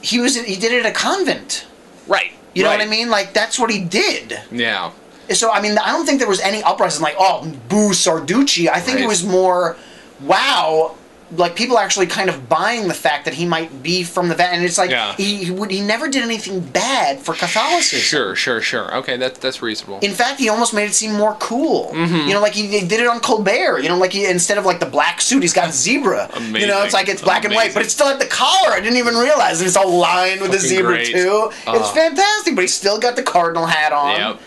[0.01, 1.65] He was he did it at a convent.
[2.07, 2.31] right.
[2.55, 2.79] You know right.
[2.79, 3.09] what I mean?
[3.09, 4.39] Like that's what he did.
[4.51, 4.91] Yeah,
[5.31, 8.69] So I mean, I don't think there was any uprising like, oh, boo Sarducci.
[8.69, 9.75] I think it was more,
[10.21, 10.95] wow,
[11.35, 14.59] like people actually kind of buying the fact that he might be from the Vatican.
[14.59, 15.13] And it's like Yeah.
[15.15, 17.99] he he, would, he never did anything bad for Catholicism.
[17.99, 18.95] sure, sure, sure.
[18.97, 19.99] Okay, that's that's reasonable.
[20.01, 21.91] In fact, he almost made it seem more cool.
[21.93, 22.27] Mm-hmm.
[22.27, 23.79] You know, like he, he did it on Colbert.
[23.79, 26.29] You know, like he instead of like the black suit, he's got zebra.
[26.39, 28.71] You know, it's like it's black and white, but it's still at the collar.
[28.71, 31.07] I didn't even realize it's all lined with the zebra great.
[31.07, 31.49] too.
[31.51, 31.93] it's Uh.
[31.93, 34.19] fantastic, but he's still got the cardinal hat on.
[34.19, 34.39] Yep.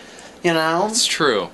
[0.43, 1.49] You know, It's true.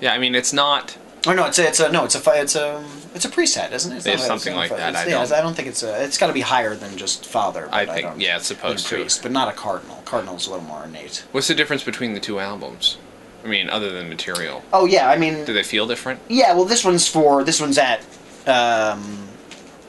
[0.00, 0.96] Yeah, I mean, it's not.
[1.26, 2.82] Or no, it's a, it's a no, it's a it's a
[3.14, 3.96] it's a preset, isn't it?
[3.96, 6.02] It's, It's something like that, I yeah, don't- I don't think it's a.
[6.04, 7.68] It's got to be higher than just father.
[7.72, 8.96] I think- don't- yeah, it's supposed to.
[8.96, 10.02] priest, but not a cardinal.
[10.04, 11.24] Cardinal's a little more innate.
[11.32, 12.96] What's the difference between the two albums?
[13.44, 16.20] I mean, other than material, Oh yeah, I mean, do they feel different?
[16.28, 16.54] yeah.
[16.54, 18.00] Well, this one's for this one's at
[18.46, 19.28] um,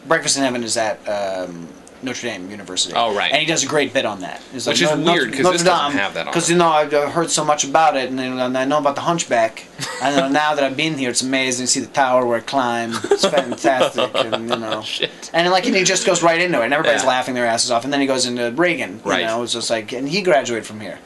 [0.08, 1.68] Breakfast in Heaven is at um,
[2.04, 2.94] Notre Dame University.
[2.96, 3.32] Oh, right.
[3.32, 4.42] And he does a great bit on that.
[4.52, 7.10] He's Which is weird, 'cause this doesn't have that on Because you know I've uh,
[7.10, 9.66] heard so much about it, and, and I know about the Hunchback.
[10.02, 11.63] I know now that I've been here, it's amazing.
[11.63, 12.92] You see the tower where I climb.
[13.06, 14.82] It's fantastic, and you know.
[14.82, 15.30] Shit.
[15.34, 17.10] And like, and he just goes right into it, and everybody's Yeah.
[17.10, 17.84] laughing their asses off.
[17.84, 19.02] And then he goes into Reagan.
[19.06, 19.26] You Right.
[19.26, 21.00] know, it's just like, and he graduated from here.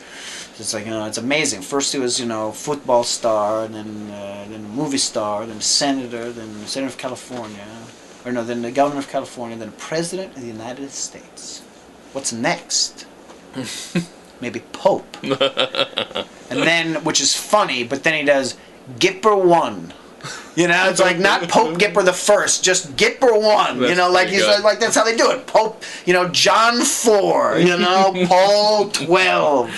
[0.60, 1.62] It's like you know, it's amazing.
[1.62, 6.32] First he was you know football star, and then uh, then movie star, then senator,
[6.32, 7.68] then senator of California,
[8.28, 11.62] or no, then the governor of California, then the president of the United States.
[12.12, 13.06] What's next?
[14.42, 15.18] Maybe Pope.
[15.24, 18.58] and then, which is funny, but then he does
[19.00, 19.94] Gipper one.
[20.56, 23.82] You know, it's like not Pope Gipper the first, just Gipper one.
[23.82, 24.64] you know, like he's good.
[24.64, 25.48] like that's how they do it.
[25.48, 27.58] Pope, you know, John four.
[27.58, 29.70] You know, Paul twelve,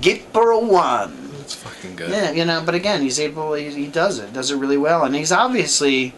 [0.00, 1.30] Gipper one.
[1.38, 2.10] That's fucking good.
[2.10, 3.54] Yeah, you know, but again, he's able.
[3.54, 6.12] He, he does it, does it really well, and he's obviously.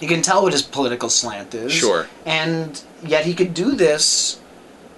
[0.00, 1.72] You can tell what his political slant is.
[1.72, 2.08] Sure.
[2.26, 4.40] And yet he could do this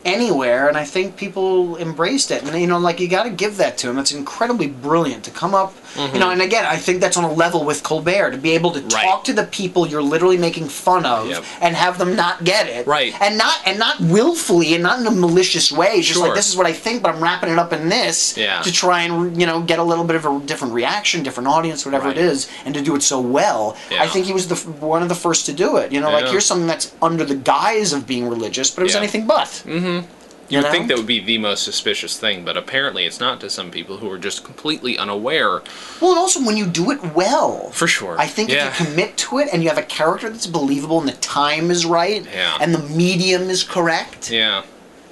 [0.05, 2.43] anywhere, and I think people embraced it.
[2.43, 3.99] And you know, like you got to give that to him.
[3.99, 5.75] It's incredibly brilliant to come up.
[5.97, 8.71] You know, and again, I think that's on a level with Colbert to be able
[8.73, 8.89] to Mm-hmm.
[8.95, 9.05] Right.
[9.05, 11.45] talk to the people you're literally making fun of Yep.
[11.61, 12.87] and have them not get it.
[12.87, 13.15] Right.
[13.21, 16.03] And not and not willfully and not in a malicious way.
[16.03, 18.61] Just like this is what I think, but I'm wrapping it up in this Yeah.
[18.63, 21.85] to try and you know get a little bit of a different reaction, different audience,
[21.87, 22.19] whatever Right.
[22.19, 23.77] it is, and to do it so well.
[23.91, 24.03] Yeah.
[24.03, 25.93] I think he was the one of the first to do it.
[25.93, 28.93] You know, like here's something that's under the guise of being religious, but it was
[28.95, 28.99] Yeah.
[29.01, 29.49] anything but.
[29.67, 30.07] Mm-hmm.
[30.49, 33.49] You would think that would be the most suspicious thing, but apparently it's not to
[33.51, 35.63] some people who are just completely unaware.
[36.01, 37.71] Well, and also when you do it well.
[37.71, 38.17] For sure.
[38.19, 38.69] I think Yeah.
[38.69, 41.71] if you commit to it and you have a character that's believable and the time
[41.71, 42.59] is right Yeah.
[42.61, 44.63] and the medium is correct, Yeah.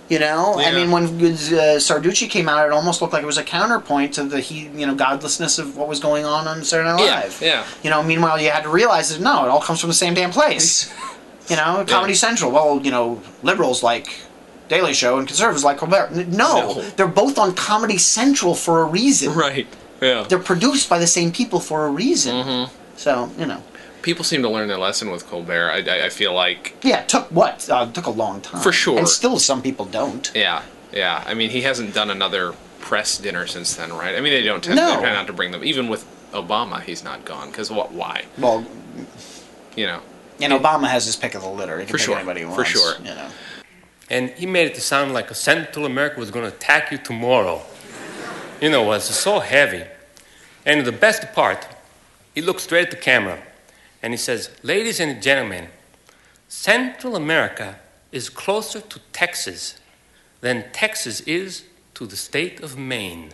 [0.09, 0.59] you know.
[0.59, 4.13] I mean, when uh, Sarducci came out, it almost looked like it was a counterpoint
[4.15, 7.39] to the he, you know, godlessness of what was going on on Saturday Night Live.
[7.43, 7.65] yeah.
[7.83, 10.15] You know, meanwhile, you had to realize that no, it all comes from the same
[10.15, 10.93] damn place.
[11.49, 12.53] You know, Comedy Central.
[12.53, 14.15] Well, you know, liberals like
[14.69, 16.11] Daily Show and conservatives like Colbert.
[16.13, 16.83] No, No.
[16.97, 19.35] they're both on Comedy Central for a reason.
[19.35, 19.67] Right.
[20.01, 20.25] Yeah.
[20.29, 22.35] They're produced by the same people for a reason.
[22.35, 22.75] Mm-hmm.
[22.97, 23.63] So you know,
[24.03, 25.71] People seem to learn their lesson with Colbert.
[25.71, 26.75] I, I, I feel like.
[26.83, 27.69] yeah, it took what?
[27.71, 28.99] Uh, took a long time For sure.
[28.99, 30.29] and still some people don't.
[30.35, 30.63] Yeah.
[30.93, 31.23] Yeah.
[31.25, 34.17] I mean, he hasn't done another press dinner since then, right?
[34.17, 34.97] I mean, they don't tend, No.
[34.97, 35.63] they try not to bring them.
[35.63, 37.51] Even with Obama, he's not gone.
[37.51, 37.93] Because what?
[37.93, 38.25] Why?
[38.39, 38.67] Well,
[39.77, 40.01] You know.
[40.41, 41.79] and Obama has his pick of the litter.
[41.79, 42.17] He can For pick sure.
[42.17, 42.71] anybody he For wants.
[42.71, 42.95] sure.
[42.99, 43.29] You know.
[44.13, 47.63] And he made it sound like Central America was going to attack you tomorrow.
[48.61, 49.85] You know, it was so heavy.
[50.67, 51.67] And the best part,
[52.35, 53.43] he looked straight at the camera
[54.03, 55.69] and he says, Ladies and gentlemen,
[56.47, 57.79] Central America
[58.13, 59.81] is closer to Texas
[60.43, 63.31] than Texas is to the state of Maine.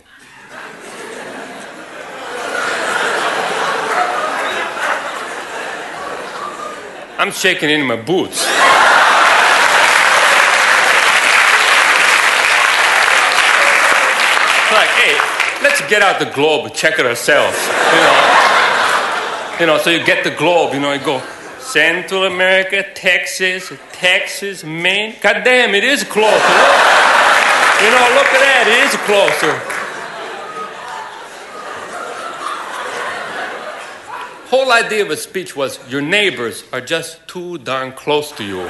[7.17, 8.47] I'm shaking in my boots.
[14.79, 15.17] like, hey,
[15.87, 17.57] get out the globe check it ourselves.
[17.67, 19.77] You know, you know.
[19.77, 20.73] So you get the globe.
[20.73, 21.21] You know, you go
[21.59, 25.15] Central America, Texas, Texas, Maine.
[25.21, 26.33] God damn, it is closer.
[26.33, 26.99] Look.
[27.79, 28.65] You know, look at that.
[28.67, 29.79] It is closer.
[34.49, 38.61] Whole idea of a speech was your neighbors are just too darn close to you.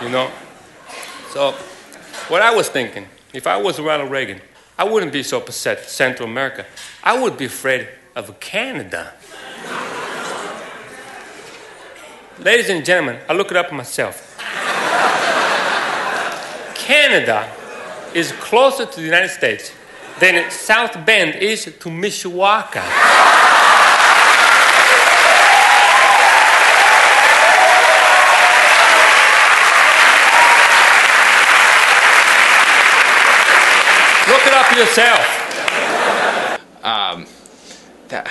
[0.00, 0.30] You know.
[1.30, 1.52] So,
[2.28, 4.40] what I was thinking, if I was Ronald Reagan,
[4.80, 6.64] I wouldn't be so upset Central America.
[7.04, 9.12] I would be afraid of Canada.
[12.38, 14.38] Ladies and gentlemen, I look it up myself.
[16.74, 17.46] Canada
[18.14, 19.70] is closer to the United States
[20.18, 23.49] than South Bend is to Mishawaka.
[34.72, 36.60] It up.
[36.84, 37.26] Um,
[38.08, 38.30] that.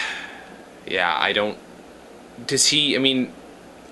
[0.88, 1.58] Yeah, I don't.
[2.48, 2.96] Does he?
[2.96, 3.34] I mean,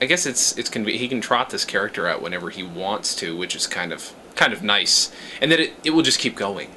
[0.02, 3.36] I guess it's it's conve- he can trot this character out whenever he wants to,
[3.36, 6.70] which is kind of kind of nice, and that it, it will just keep going.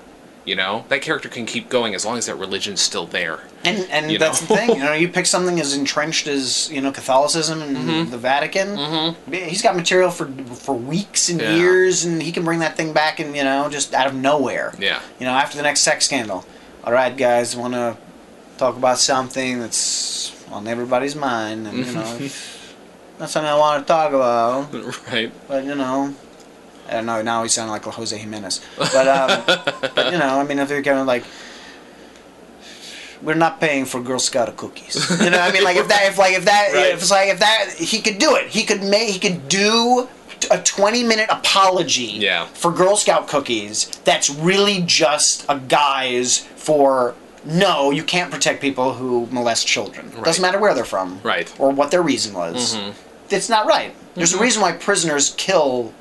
[0.46, 3.40] You know, that character can keep going as long as that religion's still there.
[3.62, 4.46] And and You that's know?
[4.48, 8.11] the thing, you know, you pick something as entrenched as you know Catholicism and Mm-hmm.
[8.11, 9.14] the Vatican.
[9.31, 11.57] He's got material for for weeks and Yeah.
[11.57, 14.72] years, and he can bring that thing back, and you know, just out of nowhere.
[14.79, 15.00] Yeah.
[15.18, 16.44] You know, after the next sex scandal.
[16.85, 17.98] All right, guys, want to
[18.57, 22.18] talk about something that's on everybody's mind, and you know,
[23.20, 24.72] not something I want to talk about.
[25.12, 25.31] right.
[25.46, 26.14] But you know,
[26.90, 27.22] I don't know.
[27.22, 28.61] Now he's sounding like Jose Jimenez.
[28.76, 29.42] But um,
[29.94, 31.24] but you know, I mean, if you're kind of like,
[33.22, 35.09] we're not paying for Girl Scout cookies.
[35.22, 36.87] You know, I mean, like if that, if like if that, Right.
[36.92, 38.46] if it's like if that, he could do it.
[38.48, 40.09] He could make, he could do
[40.50, 42.46] a 20 minute apology Yeah.
[42.46, 43.87] for Girl Scout cookies.
[44.05, 47.14] That's really just a guise for.
[47.44, 50.11] No, you can't protect people who molest children.
[50.14, 50.24] Right.
[50.24, 51.46] Doesn't matter where they're from, Right.
[51.46, 51.62] Mm-hmm.
[51.62, 52.79] or what their reason was.
[53.31, 53.94] It's not right.
[54.14, 55.94] There's a reason why prisoners kill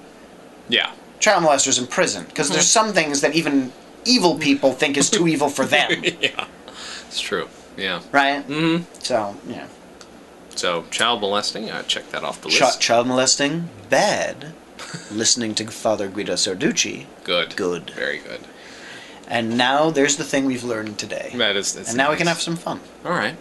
[0.69, 0.91] Yeah.
[1.19, 3.73] child molesters in prison because there's some things that even
[4.05, 6.45] evil people think is too evil for them, yeah.
[7.07, 7.49] It's true.
[7.75, 8.01] Yeah.
[8.11, 8.47] right?
[8.47, 8.83] Mm-hmm.
[8.99, 9.67] So yeah,
[10.55, 12.81] So child molesting, I check that off the Ch- list.
[12.81, 14.53] child molesting bad.
[15.11, 17.55] Listening to Father Guido Sarducci, good.
[17.57, 17.89] good.
[17.91, 18.41] Very good.
[19.27, 21.73] and now there's the thing we've learned today, That is.
[21.73, 22.79] That's and now we can have some fun.
[23.05, 23.35] All right.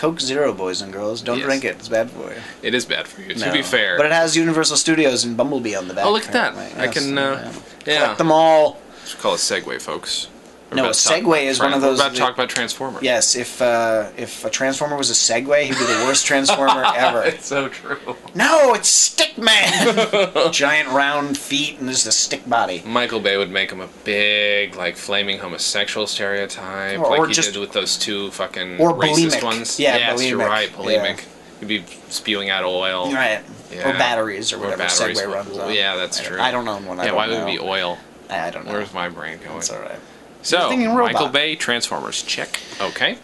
[0.00, 1.44] Coke Zero, boys and girls, don't Yes.
[1.44, 2.40] drink it; it's bad for you.
[2.62, 3.34] It is bad for you.
[3.34, 3.52] To No.
[3.52, 3.98] be fair.
[3.98, 6.06] but it has Universal Studios and Bumblebee on the back.
[6.06, 6.52] Oh, look at that.
[6.54, 6.80] apparently.
[6.80, 7.52] I Yes, can, uh,
[7.84, 7.96] yeah.
[8.00, 8.78] collect them all.
[9.02, 10.28] Let's call it Segway, folks.
[10.70, 13.02] We're No, a Segway is one of we're those about to talk about Transformers.
[13.02, 17.22] Yes, if uh, if a transformer was a Segway, he'd be the worst transformer ever.
[17.24, 17.98] It's so true.
[18.36, 20.52] No, it's Stickman.
[20.52, 22.82] Giant round feet and just a stick body.
[22.86, 27.34] Michael Bay would make him a big, like, flaming homosexual stereotype, Or- like or he
[27.34, 29.42] just- did with those two fucking Or racist bulimic.
[29.42, 29.80] ones.
[29.80, 30.48] Yeah, yes, you're bulimic.
[30.48, 30.76] right, Yeah.
[30.76, 31.24] bulimic.
[31.60, 33.12] He'd be spewing out oil.
[33.12, 33.40] Right.
[33.72, 33.90] Yeah.
[33.90, 35.20] Or batteries or Or whatever batteries.
[35.20, 35.72] Segway runs on.
[35.74, 36.40] Yeah, that's I don't- true.
[36.42, 37.00] I don't know one.
[37.00, 37.44] I yeah, why know.
[37.44, 37.98] would it be oil?
[38.28, 38.72] I, I don't know.
[38.72, 39.54] Where's my brain going?
[39.54, 39.98] That's all right.
[40.42, 40.74] So.
[40.76, 42.60] Michael Bay, Transformers, check.
[42.80, 43.18] Okay.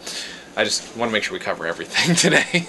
[0.55, 2.67] I just want to make sure we cover everything today.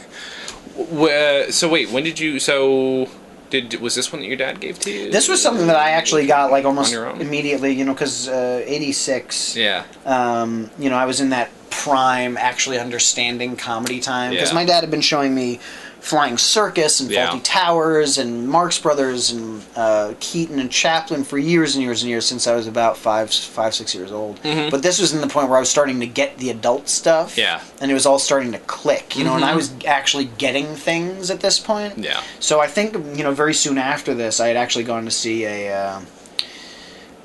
[0.78, 2.38] Uh, so wait, when did you?
[2.38, 3.08] So
[3.50, 5.10] did was this one that your dad gave to you?
[5.10, 9.56] This was something that I actually got like almost immediately, you know, because uh, '86.
[9.56, 9.84] Yeah.
[10.04, 14.54] um, you know, I was in that prime, actually understanding comedy time because Yeah.
[14.54, 15.60] my dad had been showing me
[16.00, 17.28] Flying Circus and Yeah.
[17.30, 22.08] Fawlty Towers and Marx Brothers and uh, Keaton and Chaplin for years and years and
[22.08, 24.40] years since I was about five, five, six years old.
[24.42, 27.32] But this was in the point where I was starting to get the adult stuff.
[27.32, 27.40] Mm-hmm.
[27.40, 27.58] Yeah.
[27.58, 27.82] Mm-hmm.
[27.82, 31.30] and it was all starting to click, you know, and I was actually getting things
[31.30, 31.98] at this point.
[31.98, 32.22] Yeah.
[32.40, 35.44] So I think you know very soon after this, I had actually gone to see
[35.44, 36.00] a uh,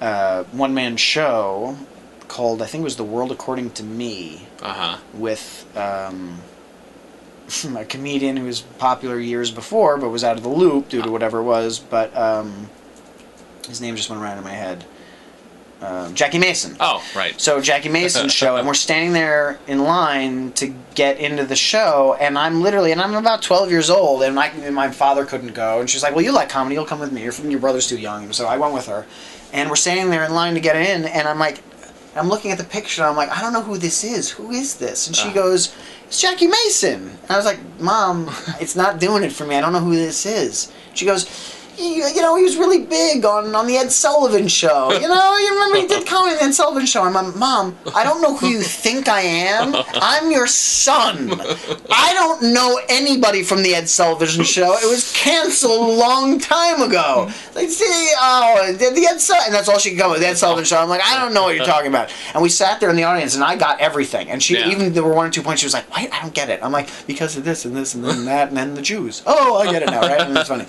[0.02, 1.78] uh, one man show
[2.28, 4.98] called I think it was The World According to Me Uh huh.
[5.14, 6.40] with um,
[7.78, 11.12] a comedian who was popular years before but was out of the loop due to
[11.12, 11.80] whatever it was.
[11.80, 12.70] But um,
[13.68, 14.86] his name just went right in my head.
[15.82, 16.78] Um, Jackie Mason.
[16.80, 17.40] Oh, right.
[17.40, 22.16] So Jackie Mason's show, and we're standing there in line to get into the show,
[22.22, 25.54] and I'm literally, and I'm about 12 years old, and my and my father couldn't
[25.54, 27.24] go, and she's like, "Well, you like comedy, you'll come with me.
[27.24, 29.06] Your your brother's too young," so I went with her,
[29.52, 31.62] and we're standing there in line to get in, and I'm like,
[32.16, 34.30] I'm looking at the picture, and I'm like, I don't know who this is.
[34.30, 35.08] Who is this?
[35.08, 35.34] And she Uh.
[35.34, 35.74] goes,
[36.08, 37.10] It's Jackie Mason.
[37.24, 38.30] And I was like, Mom,
[38.62, 39.56] it's not doing it for me.
[39.56, 40.72] I don't know who this is.
[40.94, 41.26] She goes.
[41.78, 44.92] You, you know, he was really big on, on the Ed Sullivan show.
[44.94, 47.02] You know, you remember he did comedy on the Ed Sullivan show.
[47.04, 49.74] I'm like, Mom, I don't know who you think I am.
[49.96, 51.32] I'm your son.
[51.90, 54.74] I don't know anybody from the Ed Sullivan show.
[54.78, 57.32] It was canceled a long time ago.
[57.56, 60.28] Like, see, oh, the the Ed Sullivan, and that's all she could come with, the
[60.28, 60.78] Ed Sullivan show.
[60.78, 62.14] I'm like, I don't know what you're talking about.
[62.34, 64.30] And we sat there in the audience, and I got everything.
[64.30, 64.70] And she, Yeah.
[64.70, 66.60] even there were one or two points, she was like, wait, I don't get it.
[66.64, 69.24] I'm like, because of this and this and then that, and then the Jews.
[69.26, 70.22] Oh, I get it now, right?
[70.22, 70.66] And it's funny.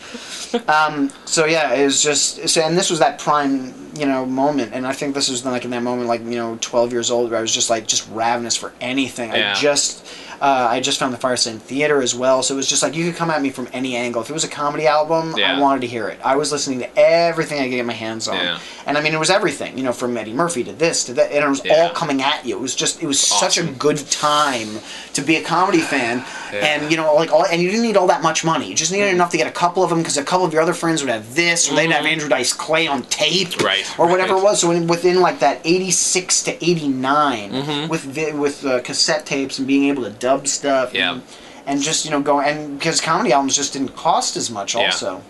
[0.69, 4.73] Um, Um, so yeah, it was just and this was that prime, you know, moment,
[4.73, 7.31] and I think this was like in that moment, like you know, twelve years old,
[7.31, 9.31] where I was just like just ravenous for anything.
[9.31, 9.55] Yeah.
[9.57, 10.07] I just,
[10.41, 13.05] uh, I just found the Firesign Theater as well, so it was just like you
[13.07, 14.23] could come at me from any angle.
[14.23, 15.57] If it was a comedy album, Yeah.
[15.57, 16.19] I wanted to hear it.
[16.25, 18.59] I was listening to everything I could get my hands on, Yeah.
[18.87, 21.33] and I mean, it was everything, you know, from Eddie Murphy to this to that,
[21.33, 21.75] and it was Yeah.
[21.75, 22.57] all coming at you.
[22.57, 24.81] It was just, it was such a good time
[25.15, 28.07] to be a comedy fan, and you know, like all, and you didn't need all
[28.09, 28.67] that much money.
[28.69, 30.63] You just needed enough to get a couple of them because a couple of your
[30.63, 33.65] other friends would have this, or they'd have Andrew Dice Clay on tape, Mm-hmm.
[33.65, 34.41] Right, or whatever right.
[34.41, 34.61] it was.
[34.61, 37.89] So in, within like that eighty six to eighty Mm-hmm.
[37.89, 38.07] with
[38.39, 41.13] with uh, cassette tapes and being able to dub stuff, Yeah.
[41.13, 41.23] and,
[41.67, 44.75] and just you know go and because comedy albums just didn't cost as much.
[44.75, 44.83] Yeah.
[44.87, 45.23] Also,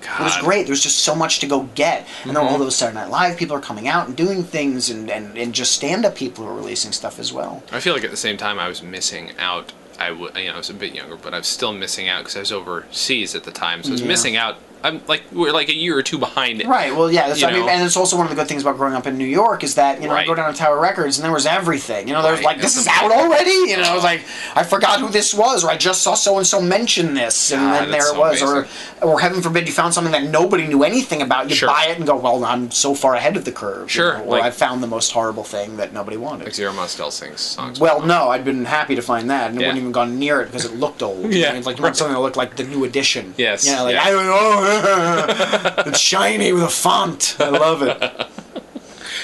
[0.00, 0.20] God.
[0.20, 0.62] it was great.
[0.66, 2.52] There was just so much to go get, and then Mm-hmm.
[2.52, 5.54] all those Saturday Night Live people are coming out and doing things, and and, and
[5.54, 7.62] just stand up people are releasing stuff as well.
[7.72, 9.72] I feel like at the same time I was missing out.
[9.98, 12.20] I w- you know I was a bit younger, but I was still missing out
[12.20, 14.06] because I was overseas at the time, so I was Yeah.
[14.14, 16.66] missing out I'm like we're like a year or two behind it.
[16.66, 16.94] Right.
[16.94, 17.28] Well, yeah.
[17.28, 19.18] That's I mean, and it's also one of the good things about growing up in
[19.18, 21.46] New York is that you know I go down to Tower Records and there was
[21.46, 22.06] everything.
[22.08, 23.50] You know, there's Right, like this that's is out already.
[23.50, 26.38] You know, I was like I forgot who this was, or I just saw so
[26.38, 28.70] and so mention this, and God, then there that's it so was, amazing.
[29.02, 31.48] or or heaven forbid you found something that nobody knew anything about.
[31.50, 31.68] You Sure.
[31.68, 33.82] buy it and go, well, I'm so far ahead of the curve.
[33.82, 36.44] you Sure, know, or like- I found the most horrible thing that nobody wanted.
[36.44, 37.80] Like Zero Mostel sings songs.
[37.80, 39.68] Well, no, I'd been happy to find that, and it Yeah.
[39.68, 41.32] wouldn't even gone near it because it looked old.
[41.32, 43.34] Yeah, I mean, like you want something that looked like the new edition.
[43.36, 44.04] Yes, Yeah, like yeah.
[44.04, 44.64] I don't know,
[45.86, 47.36] it's shiny with a font.
[47.38, 47.98] I love it.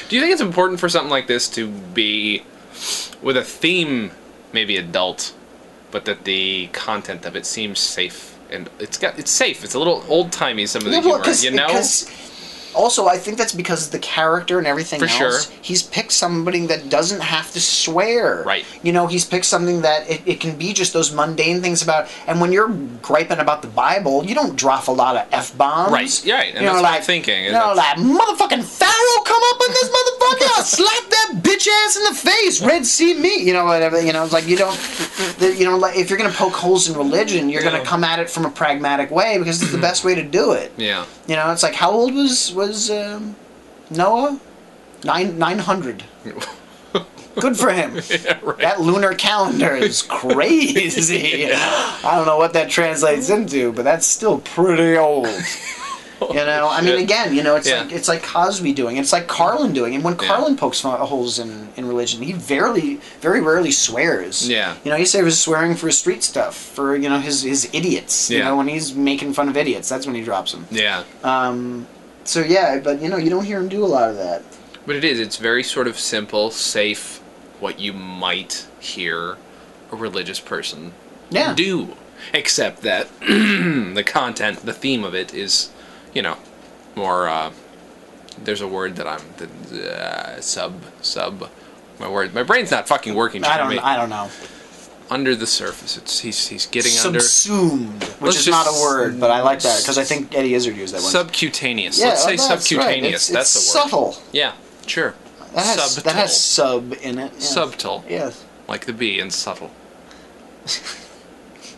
[0.09, 2.43] Do you think it's important for something like this to be
[3.23, 4.11] with a theme,
[4.53, 5.35] maybe adult,
[5.91, 9.65] but that the content of it seems safe and it's got it's safe.
[9.65, 10.67] It's a little old timey.
[10.67, 11.69] Some of the humor, you know.
[11.69, 12.11] 'cause
[12.75, 15.17] also, I think that's because the character and everything For else.
[15.49, 15.57] sure.
[15.63, 18.43] He's picked somebody that doesn't have to swear.
[18.45, 18.65] Right.
[18.83, 22.09] You know, he's picked something that it, it can be just those mundane things about.
[22.27, 22.69] And when you're
[23.03, 25.93] griping about the Bible, you don't drop a lot of f bombs.
[25.93, 29.23] Right, yeah, and you know, that's what I'm like, thinking, You know, like motherfucking Pharaoh
[29.25, 32.63] come up in this motherfucker, slap that bitch ass in the face.
[32.63, 33.43] Red Sea meat.
[33.45, 34.01] You know, whatever.
[34.01, 34.77] You know, it's like you don't.
[35.39, 37.71] The, you know, like if you're gonna poke holes in religion, you're Yeah.
[37.73, 40.53] gonna come at it from a pragmatic way because it's the best way to do
[40.53, 40.73] it.
[40.77, 41.05] yeah.
[41.27, 43.37] You know, it's like how old was was um,
[43.91, 44.41] Noah?
[45.05, 46.05] Nine nine hundred.
[47.41, 47.97] Good for him.
[48.11, 48.39] yeah.
[48.43, 48.59] Right.
[48.59, 51.53] That lunar calendar is crazy.
[51.53, 55.27] I don't know what that translates into, but that's still pretty old.
[56.21, 57.83] You know, I mean, again, you know, it's Yeah.
[57.83, 58.97] like it's like Cosby doing.
[58.97, 59.01] it.
[59.01, 59.95] It's like Carlin doing.
[59.97, 60.27] And when Yeah.
[60.29, 64.49] Carlin pokes holes in, in religion, he very very rarely swears.
[64.49, 64.77] Yeah.
[64.85, 68.31] You know, he says swearing for his street stuff, for you know his his idiots.
[68.31, 68.45] You Yeah.
[68.45, 70.67] know, when he's making fun of idiots, that's when he drops them.
[70.71, 71.03] yeah.
[71.25, 71.87] Um,
[72.25, 74.43] so yeah, but you know, you don't hear him do a lot of that.
[74.87, 75.19] But it is.
[75.21, 77.21] It's very sort of simple, safe.
[77.61, 79.37] What you might hear
[79.91, 80.93] a religious person
[81.31, 81.55] Yeah.
[81.55, 81.97] do,
[82.35, 85.71] except that the content, the theme of it is,
[86.13, 86.37] you know,
[86.95, 87.29] more.
[87.29, 87.53] Uh,
[88.43, 91.49] there's a word that I'm the, uh, sub sub.
[92.01, 93.45] My word, my brain's not fucking working.
[93.45, 93.79] I don't.
[93.79, 94.29] I don't know.
[95.11, 99.31] Under the surface, it's he's he's getting under Subsumed, which is not a word, but
[99.31, 101.11] I like that because I think Eddie Izzard used that one.
[101.11, 101.99] subcutaneous.
[102.01, 102.59] Yeah, Let's say that's right.
[102.61, 103.29] subcutaneous.
[103.31, 103.83] It's- That's it's the word.
[103.91, 104.17] subtle.
[104.33, 104.53] Yeah,
[104.87, 105.15] sure.
[105.55, 106.03] That has, Subtle.
[106.13, 107.33] that has sub in it.
[107.35, 107.49] yes.
[107.55, 108.45] Subtle, Yes.
[108.67, 109.71] like the B in subtle.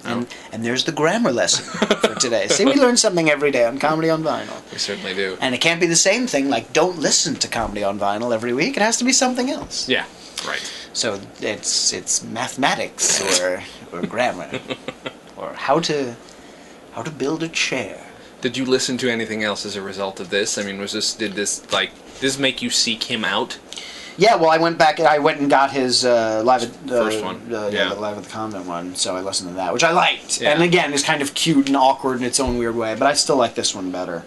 [0.05, 2.47] And, and there's the grammar lesson for today.
[2.47, 4.63] See, we learn something every day on Comedy on Vinyl.
[4.71, 5.37] We certainly do.
[5.41, 8.53] And it can't be the same thing like don't listen to Comedy on Vinyl every
[8.53, 8.77] week.
[8.77, 9.89] It has to be something else.
[9.89, 10.05] Yeah,
[10.47, 10.63] right.
[10.97, 14.49] So it's it's mathematics or or grammar
[15.37, 16.17] or how to
[16.93, 18.03] how to build a chair.
[18.41, 20.57] Did you listen to anything else as a result of this?
[20.57, 23.59] I mean, was this did this like this make you seek him out?
[24.17, 24.99] Yeah, well, I went back.
[24.99, 27.43] I went and got his uh, live at uh, First one.
[27.53, 27.89] Uh, yeah, Yeah.
[27.95, 28.95] the live at the convent one.
[28.95, 30.41] So I listened to that, which I liked.
[30.41, 30.53] Yeah.
[30.55, 32.95] And again, it's kind of cute and awkward in its own weird way.
[32.95, 34.25] But I still like this one better.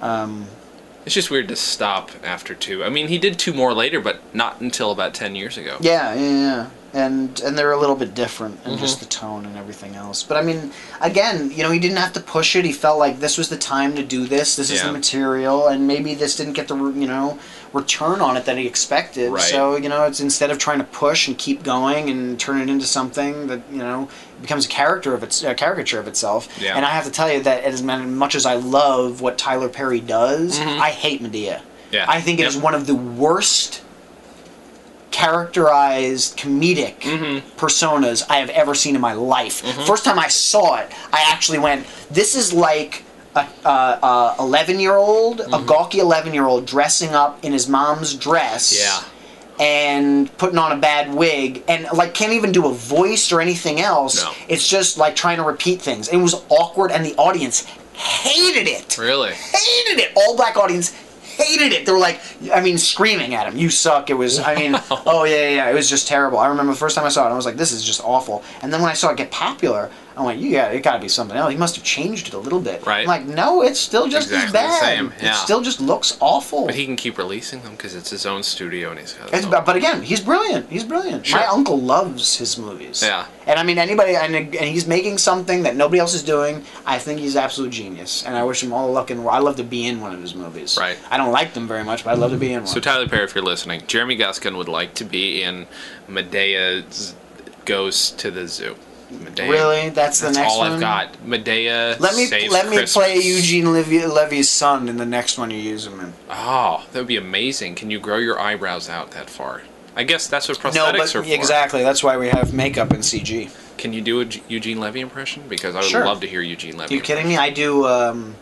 [0.00, 0.48] Um,
[1.06, 2.84] It's just weird to stop after two.
[2.84, 5.78] I mean, he did two more later, but not until about ten years ago.
[5.80, 6.70] yeah, yeah, yeah.
[6.94, 8.80] And and they're a little bit different in Mm-hmm.
[8.80, 10.22] just the tone and everything else.
[10.22, 10.72] But I mean,
[11.02, 12.64] again, you know, he didn't have to push it.
[12.64, 14.56] He felt like this was the time to do this.
[14.56, 17.38] This is the material, and maybe this didn't get the you know
[17.74, 19.30] return on it that he expected.
[19.30, 19.42] Right.
[19.42, 22.70] So you know, it's instead of trying to push and keep going and turn it
[22.70, 24.08] into something that you know
[24.40, 26.48] becomes a character of its a caricature of itself.
[26.58, 26.74] Yeah.
[26.74, 30.00] And I have to tell you that as much as I love what Tyler Perry
[30.00, 31.56] does, I hate Madea.
[31.58, 31.94] Mm-hmm.
[31.94, 32.06] Yeah.
[32.08, 32.48] I think it Yep.
[32.50, 33.82] is one of the worst
[35.18, 37.56] characterized comedic Mm-hmm.
[37.58, 39.60] personas I have ever seen in my life.
[39.86, 43.02] First time I saw it, I actually went, "This is like
[43.34, 47.68] a, a, a eleven year old, a gawky eleven year old dressing up in his
[47.68, 49.02] mom's dress." Yeah.
[49.60, 53.80] And putting on a bad wig, and like can't even do a voice or anything
[53.80, 54.22] else.
[54.22, 54.32] No.
[54.48, 56.08] It's just like trying to repeat things.
[56.08, 59.32] It was awkward, and the audience hated it Really?
[59.32, 60.12] hated it.
[60.14, 60.94] All black audience
[61.38, 61.86] hated it.
[61.86, 62.20] They were like,
[62.52, 65.70] I mean, screaming at him, "You suck!" It was, I mean, oh yeah, yeah, yeah,
[65.70, 66.38] it was just terrible.
[66.38, 68.42] I remember the first time I saw it, I was like, "This is just awful."
[68.62, 70.82] And then when I saw it get popular, I went, "You got it.
[70.82, 71.50] Got to be something else.
[71.52, 73.02] He must have changed it a little bit." Right.
[73.02, 74.80] I'm like, no, it's still just Exactly as the bad.
[74.82, 75.32] same, It yeah.
[75.34, 76.66] still just looks awful.
[76.66, 79.28] But he can keep releasing them because it's his own studio and he's got.
[79.28, 80.68] It's, his but but again, he's brilliant.
[80.70, 81.24] He's brilliant.
[81.26, 81.38] Sure.
[81.38, 83.02] My uncle loves his movies.
[83.02, 83.26] Yeah.
[83.46, 86.64] And I mean, anybody, and, and he's making something that nobody else is doing.
[86.84, 89.36] I think he's absolute genius, and I wish him all the luck in the world.
[89.36, 90.76] I'd love to be in one of his movies.
[90.78, 90.98] Right.
[91.10, 92.66] I don't like them very much, but I'd love to be in one.
[92.66, 95.66] So Tyler Perry, if you're listening, Jeremy Guskin would like to be in
[96.08, 97.14] Madea's
[97.64, 98.76] Goes to the Zoo.
[99.10, 99.48] Madea.
[99.50, 100.72] really, that's the That's next all one.
[100.72, 101.12] I've got.
[101.24, 101.98] Madea.
[101.98, 102.92] Let me let me Christmas.
[102.94, 106.12] play Eugene Levy, Levy's son in the next one you use him in.
[106.30, 107.74] Oh, that would be amazing.
[107.74, 109.62] Can you grow your eyebrows out that far?
[109.96, 111.22] I guess that's what prosthetics No, are but for.
[111.24, 111.82] exactly.
[111.82, 113.50] That's why we have makeup and CG.
[113.78, 115.44] Can you do a G- Eugene Levy impression?
[115.48, 116.04] Because I would Sure.
[116.04, 116.94] love to hear Eugene Levy.
[116.94, 117.36] Are you kidding me?
[117.36, 117.86] I do.
[117.86, 118.34] Um,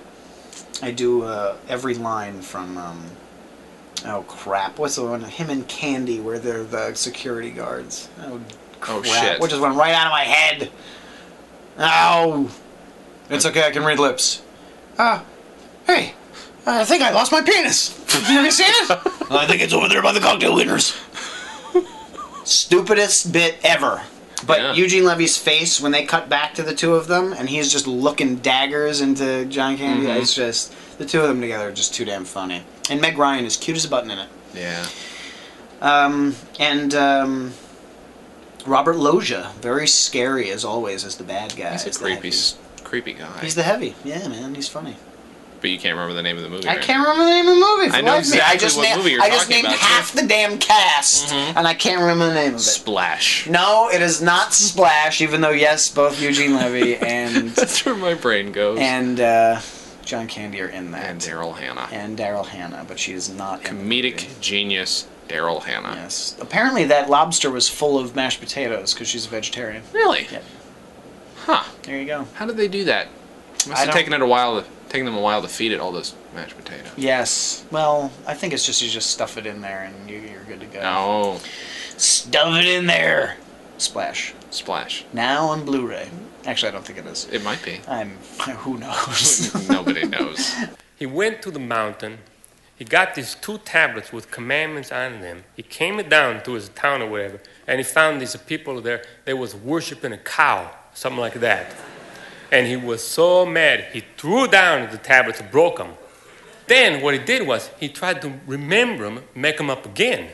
[0.82, 2.76] I do uh, every line from.
[2.76, 3.04] Um,
[4.04, 4.78] oh crap!
[4.78, 5.22] What's the one?
[5.22, 8.08] Him and Candy, where they're the security guards.
[8.22, 8.40] Oh
[8.86, 8.96] crap!
[8.98, 9.40] Oh, shit.
[9.40, 10.70] which just went right out of my head?
[11.78, 12.48] Ow!
[13.30, 13.64] It's okay.
[13.66, 14.42] I can read lips.
[14.98, 15.24] Ah,
[15.86, 16.14] hey.
[16.66, 17.90] I think I lost my penis.
[18.06, 18.90] Did you see it?
[19.30, 20.96] I think it's over there by the cocktail winners.
[22.44, 24.02] Stupidest bit ever.
[24.46, 24.72] But Yeah.
[24.74, 27.86] Eugene Levy's face when they cut back to the two of them and he's just
[27.86, 30.20] looking daggers into John Candy, Mm-hmm.
[30.22, 32.62] it's just the two of them together are just too damn funny.
[32.90, 34.28] And Meg Ryan is cute as a button in it.
[34.54, 34.86] Yeah.
[35.80, 37.52] Um, and um,
[38.66, 41.72] Robert Loggia, very scary as always as the bad guy.
[41.72, 42.32] He's a creepy,
[42.84, 43.38] creepy guy.
[43.40, 43.94] He's the heavy.
[44.04, 44.96] Yeah, man, he's funny.
[45.60, 46.68] but you can't remember the name of the movie.
[46.68, 46.82] I right?
[46.82, 47.90] can't remember the name of the movie.
[47.96, 48.16] I know me.
[48.16, 49.94] I exactly just what na- movie you're I just talking named about, Mm-hmm.
[49.94, 52.62] half the damn cast, and I can't remember the name of it.
[52.62, 53.46] Splash.
[53.48, 55.20] No, it is not Splash.
[55.20, 58.78] Even though yes, both Eugene Levy and That's where my brain goes.
[58.80, 59.60] and uh,
[60.04, 61.88] John Candy are in that, And Daryl Hannah.
[61.90, 64.12] and Daryl Hannah, but she is not in the movie.
[64.12, 65.94] Comedic genius Daryl Hannah.
[65.96, 66.36] Yes.
[66.40, 69.82] Apparently, that lobster was full of mashed potatoes because she's a vegetarian.
[69.92, 70.26] Really?
[70.30, 70.42] Yeah.
[71.36, 71.64] Huh.
[71.82, 72.26] There you go.
[72.34, 73.08] How did they do that?
[73.68, 75.80] Must I have taken it a while to taken them a while to feed it
[75.80, 76.92] all those mashed potatoes.
[76.96, 77.64] Yes.
[77.70, 80.60] Well, I think it's just you just stuff it in there and you, you're good
[80.60, 80.80] to go.
[80.82, 81.40] Oh,
[81.96, 83.36] Stuff it in there.
[83.78, 84.34] Splash.
[84.50, 85.04] splash.
[85.12, 86.08] Now on Blu-ray.
[86.46, 87.28] Actually, I don't think it is.
[87.32, 87.80] It might be.
[87.88, 88.10] I'm.
[88.58, 89.68] Who knows?
[89.68, 90.54] Nobody knows.
[90.98, 92.20] He went to the mountain.
[92.76, 95.44] He got these two tablets with commandments on them.
[95.56, 99.02] He came down to his town or whatever, and he found these people there.
[99.24, 101.74] They was worshiping a cow, something like that.
[102.52, 105.94] And he was so mad, he threw down the tablets, broke them.
[106.66, 110.28] Then what he did was he tried to remember them, make them up again.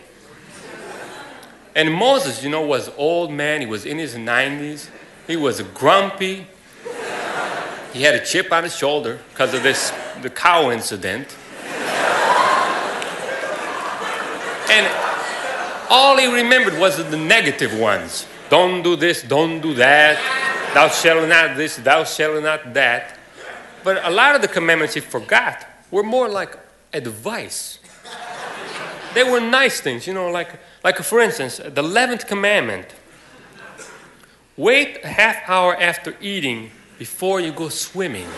[1.74, 3.60] And Moses, you know, was old man.
[3.60, 4.88] He was in his 90s.
[5.26, 6.46] He was grumpy.
[7.92, 11.34] He had a chip on his shoulder because of this the cow incident.
[14.72, 14.86] And
[15.90, 18.26] all he remembered was the negative ones.
[18.48, 20.16] Don't do this, don't do that.
[20.72, 23.18] Thou shalt not this, thou shalt not that.
[23.84, 26.58] But a lot of the commandments he forgot were more like
[26.94, 27.80] advice.
[29.12, 32.86] They were nice things, you know, like, like for instance, the 11th commandment.
[34.56, 38.28] Wait a half hour after eating before you go swimming.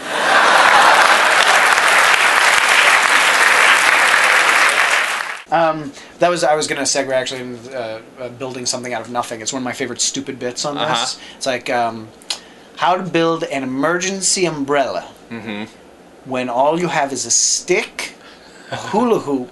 [6.19, 9.41] That was I was gonna segue actually in uh, uh, building something out of nothing.
[9.41, 10.85] It's one of my favorite stupid bits on this.
[10.85, 11.21] Uh-huh.
[11.37, 12.09] It's like um,
[12.77, 15.03] how to build an emergency umbrella
[16.25, 18.15] when all you have is a stick,
[18.71, 19.51] a hula hoop,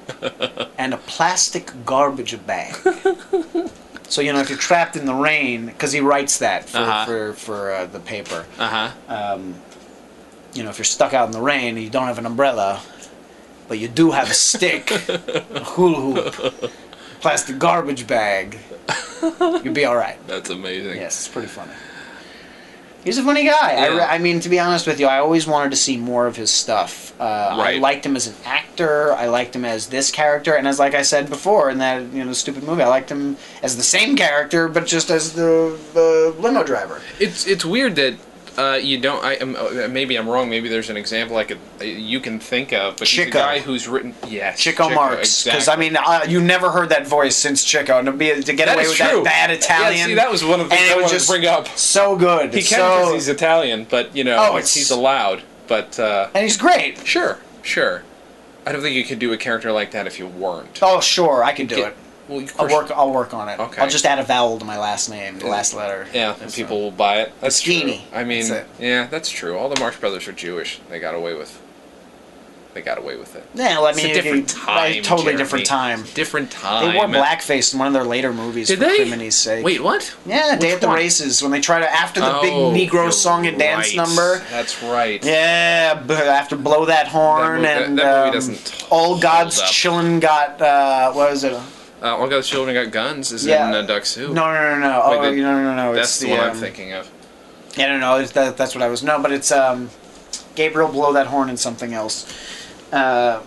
[0.78, 2.74] and a plastic garbage bag.
[4.08, 7.04] So you know if you're trapped in the rain, because he writes that for Uh-huh.
[7.06, 8.44] for for uh, the paper.
[8.58, 9.38] Uh huh.
[10.54, 12.80] You know if you're stuck out in the rain and you don't have an umbrella,
[13.68, 16.70] but you do have a stick, a hula hoop,
[17.20, 18.58] plastic garbage bag,
[19.22, 20.18] you'll be all right.
[20.26, 20.96] That's amazing.
[20.96, 21.72] Yes, it's pretty funny.
[23.04, 23.72] He's a funny guy.
[23.74, 24.06] I, re- Yeah.
[24.06, 26.52] I mean, to be honest with you, I always wanted to see more of his
[26.52, 27.12] stuff.
[27.20, 29.12] Uh, I liked him as an actor.
[29.14, 32.24] I liked him as this character, and as like I said before in that you
[32.24, 36.32] know stupid movie, I liked him as the same character, but just as the, the
[36.38, 37.00] limo driver.
[37.18, 38.14] It's it's weird that
[38.58, 39.24] uh, you don't.
[39.24, 40.50] I am uh, maybe I'm wrong.
[40.50, 43.30] Maybe there's an example I could uh, you can think of, but Chico.
[43.30, 47.34] guy who's written yes, Chico, Marx, because I mean, uh, you never heard that voice
[47.36, 49.06] since Chico, and to be to get That away with true.
[49.22, 49.98] that bad Italian.
[50.00, 51.68] Yeah, see, that was one of the things I wanted just to bring up.
[51.68, 52.52] so good.
[52.52, 55.42] He can so, because he's Italian, but you know Oh, he's allowed.
[55.68, 56.98] But uh, and he's great.
[57.06, 58.02] sure, sure.
[58.66, 60.78] I don't think you could do a character like that if you weren't.
[60.82, 61.96] Oh, sure, I can do Get- it.
[62.32, 62.90] Well, I'll work.
[62.90, 63.58] I'll work on it.
[63.60, 63.80] Okay.
[63.82, 66.06] I'll just add a vowel to my last name, the last letter.
[66.14, 67.32] Yeah, and people will buy it.
[67.40, 67.94] That's true.
[68.12, 69.56] I mean, That's yeah, that's true.
[69.56, 70.80] All the Marx Brothers are Jewish.
[70.90, 71.60] They got away with.
[72.74, 73.44] They got away with it.
[73.54, 74.92] Yeah, well, I It's a different time.
[74.92, 75.36] a totally Jeremy.
[75.36, 76.04] different time.
[76.14, 76.90] Different time.
[76.90, 78.96] They wore blackface in one of their later movies Did for they?
[78.96, 79.62] Crimini's sake.
[79.62, 80.16] Wait, what?
[80.24, 80.96] Yeah, Day at the one?
[80.96, 83.96] Races when they try to after the big Oh, Negro song and dance right.
[83.96, 84.38] number.
[84.50, 85.22] That's right.
[85.22, 89.60] Yeah, after blow that horn That mo- and that- that movie um, doesn't all God's
[89.60, 89.68] up.
[89.68, 91.60] children got uh, what was it?
[92.02, 93.68] Uh, All God's Children Got Guns is Yeah.
[93.68, 94.32] in uh, Duck Soup.
[94.32, 95.10] No, no, no, no.
[95.10, 95.94] Wait, oh, the- no, no, no.
[95.94, 97.08] That's it's the, one I'm um, thinking of.
[97.76, 98.16] Yeah, no, no.
[98.16, 99.02] It's that, that's what I was.
[99.04, 99.88] No, but it's um,
[100.56, 102.26] Gabriel blow that horn and something else.
[102.92, 103.40] Uh,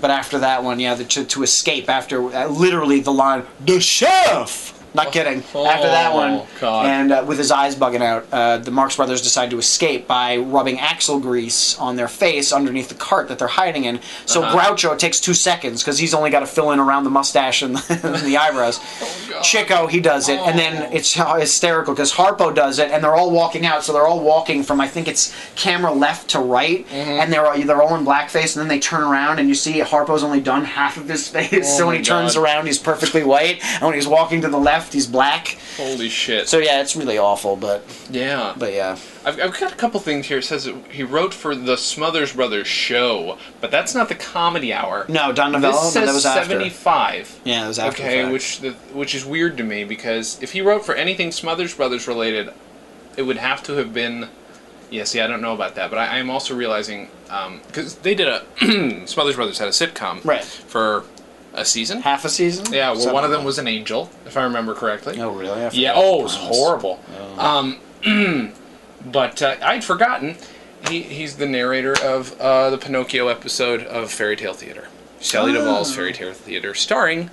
[0.00, 3.80] but after that one, yeah, the, to, to escape after uh, literally the line, the
[3.80, 5.38] chef Not kidding.
[5.38, 6.86] After that one, God.
[6.86, 10.36] and uh, with his eyes bugging out, uh, the Marx Brothers decide to escape by
[10.38, 14.00] rubbing axle grease on their face underneath the cart that they're hiding in.
[14.26, 14.56] So Uh-huh.
[14.74, 17.76] Groucho takes two seconds because he's only got to fill in around the mustache and
[17.76, 18.78] the, the eyebrows.
[19.30, 23.14] Oh, Chico, he does it, and then it's hysterical because Harpo does it, and they're
[23.14, 23.84] all walking out.
[23.84, 26.94] So they're all walking from I think it's camera left to right, Mm-hmm.
[27.20, 29.80] and they're all- they're all in blackface, and then they turn around and you see
[29.80, 31.52] Harpo's only done half of his face.
[31.52, 34.58] Oh so when he turns around, he's perfectly white, and when he's walking to the
[34.58, 35.58] left, he's black.
[35.76, 36.48] Holy shit.
[36.48, 38.54] So yeah, it's really awful, but yeah.
[38.56, 38.98] but yeah.
[39.24, 40.38] I've, I've got a couple things here.
[40.38, 45.04] It says he wrote for the Smothers Brothers show, but that's not the comedy hour.
[45.08, 45.72] No, Don Novello.
[45.72, 46.50] This says that was after.
[46.50, 47.40] 75.
[47.44, 48.02] Yeah, it was after.
[48.02, 51.74] Okay, which the, which is weird to me because if he wrote for anything Smothers
[51.74, 52.50] Brothers related,
[53.16, 54.28] it would have to have been.
[54.90, 58.14] Yeah, see, I don't know about that, but I, I'm also realizing um, because they
[58.14, 58.42] did a
[59.06, 60.42] Smothers Brothers had a sitcom Right.
[60.42, 61.04] for
[61.60, 62.02] a season.
[62.02, 62.72] half a season.
[62.72, 65.20] Yeah, well, Something one of them like was an angel, if I remember correctly.
[65.20, 65.60] Oh really?
[65.60, 65.92] I Yeah.
[65.92, 65.94] forgot.
[65.96, 66.58] Oh, it was Honest.
[66.58, 67.00] horrible.
[67.38, 67.78] Um,
[69.04, 70.36] but uh, I'd forgotten.
[70.88, 74.86] He, he's the narrator of uh, the Pinocchio episode of Fairy Tale Theater,
[75.20, 77.30] Shelley Duvall's Fairy Tale Theater, starring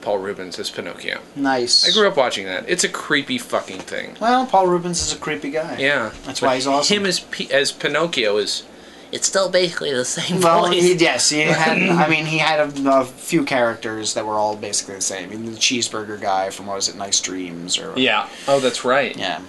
[0.00, 1.20] Paul Reubens as Pinocchio.
[1.36, 1.88] Nice.
[1.88, 2.68] I grew up watching that.
[2.68, 4.16] It's a creepy fucking thing.
[4.20, 5.76] Well, Paul Reubens is a creepy guy.
[5.78, 6.96] Yeah, That's But why he's awesome.
[6.98, 8.64] Him as P- as Pinocchio is.
[9.10, 10.82] It's still basically the same Well, voice.
[10.82, 11.78] he, yes, he had.
[11.82, 15.30] I mean, he had a, a few characters that were all basically the same.
[15.30, 18.28] I mean, the cheeseburger guy from what was it, Nice Dreams, or yeah.
[18.46, 19.16] Oh, that's right.
[19.16, 19.40] yeah.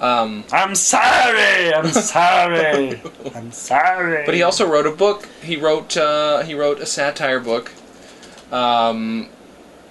[0.00, 1.72] Um, I'm sorry.
[1.72, 3.00] I'm sorry.
[3.34, 4.24] I'm sorry.
[4.26, 5.28] But he also wrote a book.
[5.42, 7.70] He wrote uh, he wrote a satire book,
[8.52, 9.28] um,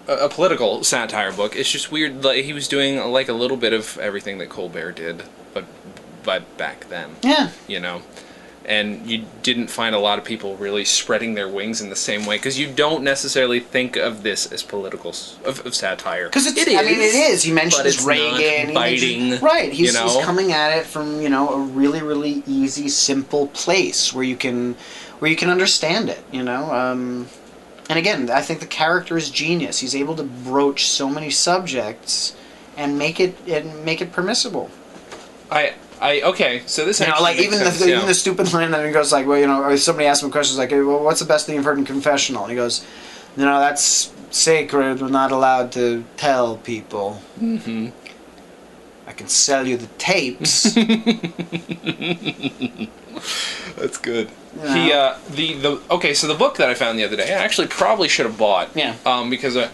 [0.08, 1.56] a, a political satire book.
[1.56, 2.24] It's just weird.
[2.24, 5.66] Like he was doing like a little bit of everything that Colbert did, but
[6.24, 7.50] but back then, Yeah.
[7.68, 8.02] you know.
[8.66, 12.26] And you didn't find a lot of people really spreading their wings in the same
[12.26, 15.12] way because you don't necessarily think of this as political
[15.46, 16.30] of, of satire.
[16.30, 17.44] Because it's, I mean, it is, is.
[17.44, 18.74] He mentions it's Reagan.
[18.74, 19.72] biting, mentions- right.
[19.72, 20.08] He's, you know?
[20.08, 24.36] he's coming at it from you know a really, really easy, simple place where you
[24.36, 24.74] can,
[25.20, 26.24] where you can understand it.
[26.32, 26.74] You know.
[26.74, 27.28] Um,
[27.88, 29.80] and again, I think the character is genius.
[29.80, 32.36] He's able to broach so many subjects
[32.76, 34.72] and make it and make it permissible.
[35.52, 36.64] I I okay.
[36.66, 37.96] So this You know, like even sense, the yeah.
[37.96, 40.58] even the stupid line that he goes like, well, you know, somebody asks him questions
[40.58, 42.44] like, well, what's the best thing you've heard in confessional?
[42.44, 42.86] And he goes,
[43.38, 45.02] you know, that's sacred.
[45.02, 47.22] We're not allowed to tell people.
[47.40, 47.90] Mm-hmm.
[49.08, 50.74] I can sell you the tapes.
[53.76, 54.30] That's good.
[54.56, 56.14] You He uh, the the okay.
[56.14, 58.70] So the book that I found the other day, I actually probably should have bought.
[58.76, 58.96] Yeah.
[59.06, 59.70] Um, because I,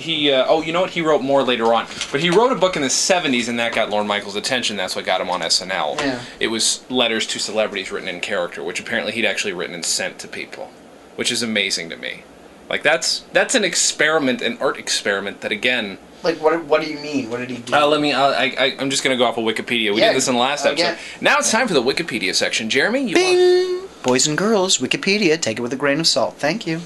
[0.00, 2.56] he uh, oh you know what he wrote more later on, but he wrote a
[2.56, 4.76] book in the '70s and that got Lorne Michaels' attention.
[4.76, 5.98] That's what got him on SNL.
[6.00, 6.22] Yeah.
[6.40, 10.18] It was letters to celebrities written in character, which apparently he'd actually written and sent
[10.20, 10.70] to people,
[11.16, 12.24] which is amazing to me.
[12.68, 15.98] Like that's that's an experiment, an art experiment that again.
[16.22, 16.64] like, what?
[16.64, 17.28] What do you mean?
[17.30, 17.74] What did he do?
[17.74, 18.12] Uh, let me.
[18.12, 19.92] Uh, I, I, I'm just going to go off of Wikipedia.
[19.92, 20.84] We Yeah, did this in the last uh, episode.
[20.84, 20.98] yeah.
[21.20, 22.70] Now it's time for the Wikipedia section.
[22.70, 23.88] Jeremy, you want- Bing!
[24.04, 25.38] Boys and girls, Wikipedia.
[25.40, 26.36] Take it with a grain of salt.
[26.38, 26.80] Thank you.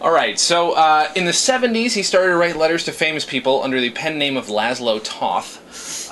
[0.00, 3.64] All right, so uh, in the 70s, he started to write letters to famous people
[3.64, 5.58] under the pen name of Laszlo Toth.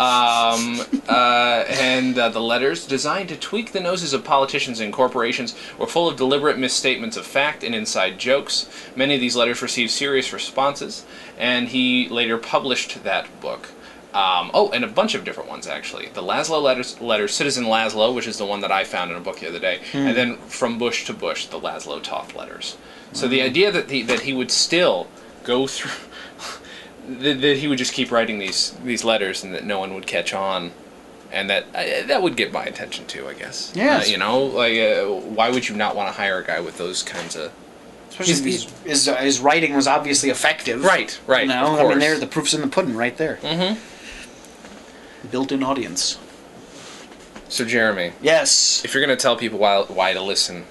[0.01, 5.55] Um, uh, and uh, the letters, designed to tweak the noses of politicians and corporations,
[5.79, 8.69] were full of deliberate misstatements of fact and inside jokes.
[8.97, 11.07] Many of these letters received serious responses,
[11.39, 13.69] and he later published that book.
[14.13, 16.09] Um, oh, and a bunch of different ones actually.
[16.09, 19.21] The Laszlo letters, letters, Citizen Laszlo, which is the one that I found in a
[19.21, 22.77] book the other day, and then from Bush to Bush, the Laszlo Toth letters.
[23.13, 25.07] So the idea that he, that he would still
[25.45, 25.91] go through,
[27.21, 30.07] that, that he would just keep writing these these letters and that no one would
[30.07, 30.73] catch on,
[31.33, 33.73] and that uh, that would get my attention too, I guess.
[33.75, 33.99] Yeah.
[33.99, 36.77] Uh, you know, like uh, why would you not want to hire a guy with
[36.79, 37.53] those kinds of
[38.11, 40.83] Especially his, his, uh, his writing was obviously effective.
[40.83, 42.01] Right, right, You know, of I mean, course.
[42.01, 43.39] there the proof's in the pudding right there.
[43.43, 43.77] Mm-hmm.
[45.31, 46.19] Built-in audience.
[47.49, 48.83] So Jeremy, Yes.
[48.85, 50.65] if you're gonna tell people why why to listen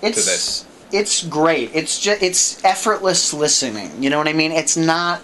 [0.00, 1.70] It's, to this, It's great.
[1.74, 4.02] It's just it's effortless listening.
[4.02, 4.52] You know what I mean?
[4.52, 5.20] It's not.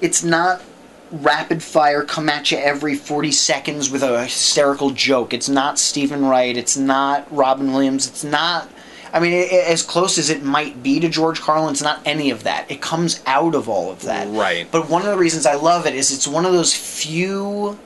[0.00, 0.60] It's not
[1.12, 5.32] rapid fire come at you every 40 seconds with a hysterical joke.
[5.32, 6.56] It's not Steven Wright.
[6.56, 8.08] It's not Robin Williams.
[8.08, 8.68] It's not.
[9.12, 12.00] I mean, i i- as close as it might be to George Carlin, it's not
[12.04, 12.68] any of that.
[12.68, 14.26] It comes out of all of that.
[14.28, 14.66] Right.
[14.68, 17.78] But one of the reasons I love it is it's one of those few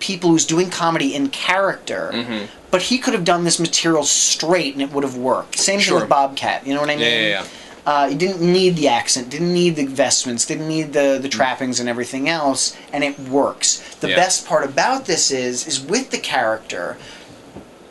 [0.00, 2.10] people who's doing comedy in character.
[2.12, 2.46] Mm-hmm.
[2.70, 5.58] But he could have done this material straight and it would have worked.
[5.58, 5.94] Same Sure.
[5.94, 6.66] thing with Bobcat.
[6.66, 7.04] You know what I mean?
[7.04, 7.44] Yeah, yeah, yeah.
[7.86, 11.88] Uh, didn't need the accent, didn't need the vestments, didn't need the, the trappings and
[11.88, 13.80] everything else, and it works.
[14.00, 14.16] The Yeah.
[14.16, 16.96] best part about this is, is with the character,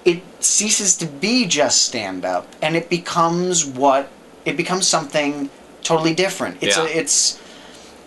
[0.03, 4.09] it ceases to be just stand up, and it becomes what
[4.43, 5.49] it becomes something
[5.81, 6.57] totally different.
[6.61, 6.83] It's Yeah.
[6.83, 7.39] a, it's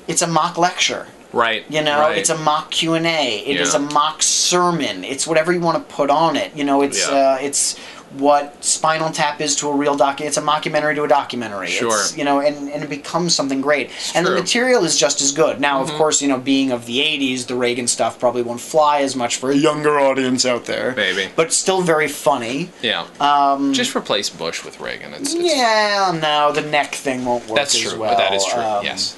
[0.07, 1.07] it's a mock lecture.
[1.33, 1.65] Right.
[1.69, 2.17] You know, right.
[2.19, 3.39] it's a mock Q and A.
[3.41, 3.81] It is Yeah.
[3.81, 5.05] a mock sermon.
[5.05, 6.53] It's whatever you want to put on it.
[6.55, 7.15] You know, it's Yeah.
[7.35, 7.77] uh, it's
[8.17, 10.23] what Spinal Tap is to a real doc.
[10.23, 11.67] It's a mockumentary to a documentary.
[11.69, 11.89] Sure.
[11.89, 13.91] It's, you know, and, and it becomes something great.
[14.15, 14.37] and the true.
[14.39, 14.45] Mm-hmm.
[14.45, 15.61] material is just as good.
[15.61, 19.01] Now, of course, you know, being of the '80s, the Reagan stuff probably won't fly
[19.01, 20.95] as much for a younger audience out there.
[20.97, 21.29] Maybe.
[21.37, 22.71] but still very funny.
[22.81, 23.05] yeah.
[23.21, 25.13] Um, Just replace Bush with Reagan.
[25.13, 27.57] It's, it's, Yeah, no, the neck thing won't work.
[27.59, 27.99] That's true.
[28.01, 28.17] Well.
[28.17, 28.63] that is true.
[28.63, 29.15] Um, yes.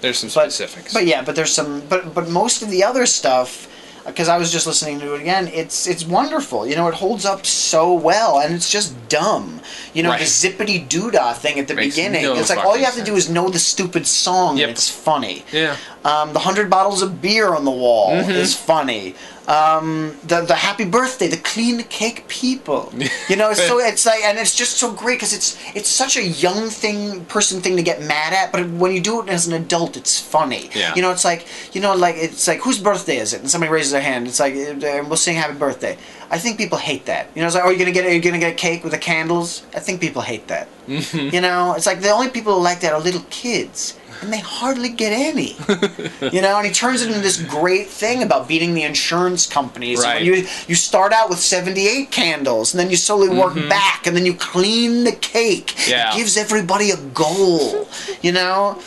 [0.00, 0.92] There's some but, specifics.
[0.92, 3.66] But yeah, but there's some, but but most of the other stuff,
[4.06, 6.66] because I was just listening to it again, it's it's wonderful.
[6.66, 9.60] You know, it holds up so well, and it's just dumb.
[9.92, 10.20] You know, Right.
[10.20, 12.22] the zippity doodah thing at the Makes beginning.
[12.22, 14.68] no it's like all you have fucking to do is know the stupid song, Yep.
[14.68, 15.44] and it's funny.
[15.52, 15.76] yeah.
[16.04, 18.30] Um, the hundred bottles of beer on the wall Mm-hmm.
[18.30, 19.14] is funny.
[19.50, 22.92] Um, the the happy birthday, the clean cake people.
[23.28, 26.22] You know, so it's like, and it's just so great because it's it's such a
[26.22, 29.54] young thing, person thing to get mad at, but when you do it as an
[29.54, 30.70] adult, it's funny.
[30.72, 30.94] Yeah.
[30.94, 33.40] You know, it's like you know, like it's like whose birthday is it?
[33.40, 34.28] And somebody raises their hand.
[34.28, 35.98] It's like uh, we'll sing happy birthday.
[36.30, 37.26] I think people hate that.
[37.34, 38.92] You know, it's like, oh, you're gonna get are you gonna get a cake with
[38.92, 39.64] the candles?
[39.74, 40.68] I think people hate that.
[41.12, 43.96] You know, it's like the only people who like that are little kids.
[44.22, 45.52] And they hardly get any,
[46.32, 46.58] you know.
[46.58, 50.00] And he turns it into this great thing about beating the insurance companies.
[50.00, 50.22] Right.
[50.22, 54.16] you you start out with seventy eight candles, and then you slowly work back, and
[54.16, 55.68] then you clean the cake.
[55.68, 55.90] Mm-hmm.
[55.90, 56.12] Yeah.
[56.14, 57.88] It gives everybody a goal,
[58.22, 58.80] you know.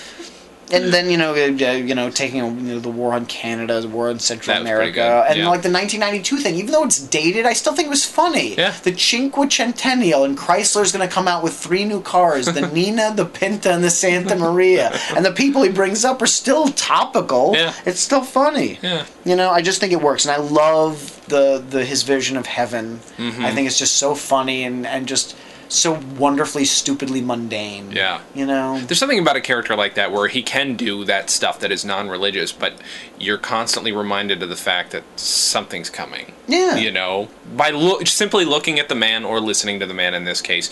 [0.74, 3.88] And then you know, uh, you know, taking you know, the war on Canada, the
[3.88, 5.50] war on Central That was pretty America, good, and yeah.
[5.50, 6.56] like the 1992 thing.
[6.56, 8.56] Even though it's dated, I still think it was funny.
[8.56, 8.72] Yeah.
[8.84, 13.26] The Cinquecentennial, and Chrysler's going to come out with three new cars: the Nina, the
[13.26, 14.92] Pinta, and the Santa Maria.
[15.16, 17.54] and the people he brings up are still topical.
[17.56, 17.74] Yeah.
[17.86, 18.80] It's still funny.
[18.82, 19.06] Yeah.
[19.26, 22.46] You know, I just think it works, and I love the the his vision of
[22.46, 23.00] heaven.
[23.18, 23.46] Mm-hmm.
[23.46, 25.36] I think it's just so funny and and just
[25.74, 27.92] so wonderfully stupidly mundane.
[27.92, 28.22] Yeah.
[28.36, 28.80] You know.
[28.80, 31.84] There's something about a character like that where he can do that stuff that is
[31.84, 32.74] non-religious, but
[33.20, 36.34] you're constantly reminded of the fact that something's coming.
[36.48, 36.76] Yeah.
[36.76, 40.26] You know, by lo- simply looking at the man or listening to the man in
[40.26, 40.70] this case,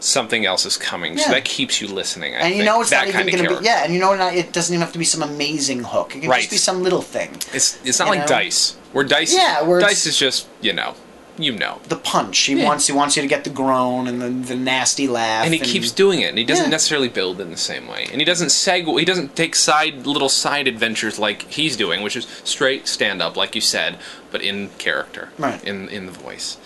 [0.00, 1.16] something else is coming.
[1.18, 1.34] So Yeah.
[1.34, 2.34] that keeps you listening.
[2.34, 2.66] I and you think.
[2.66, 4.72] know it's that not even going to be yeah, and you know not, it doesn't
[4.72, 6.14] even have to be some amazing hook.
[6.14, 6.40] It can Right.
[6.40, 7.30] just be some little thing.
[7.52, 8.26] It's it's not like know?
[8.26, 8.76] dice.
[8.92, 10.94] Where dice Yeah, where dice is just you know
[11.36, 11.80] you know.
[11.88, 12.38] The punch.
[12.38, 12.64] He Yeah.
[12.64, 15.44] wants he wants you to get the groan and the, the nasty laugh.
[15.44, 16.70] and he keeps doing it and he doesn't Yeah.
[16.70, 20.28] necessarily build in the same way and he doesn't segue he doesn't take side little
[20.28, 23.98] side adventures like he's doing which is straight stand up like you said
[24.30, 25.62] but in character Right.
[25.64, 26.56] in in the voice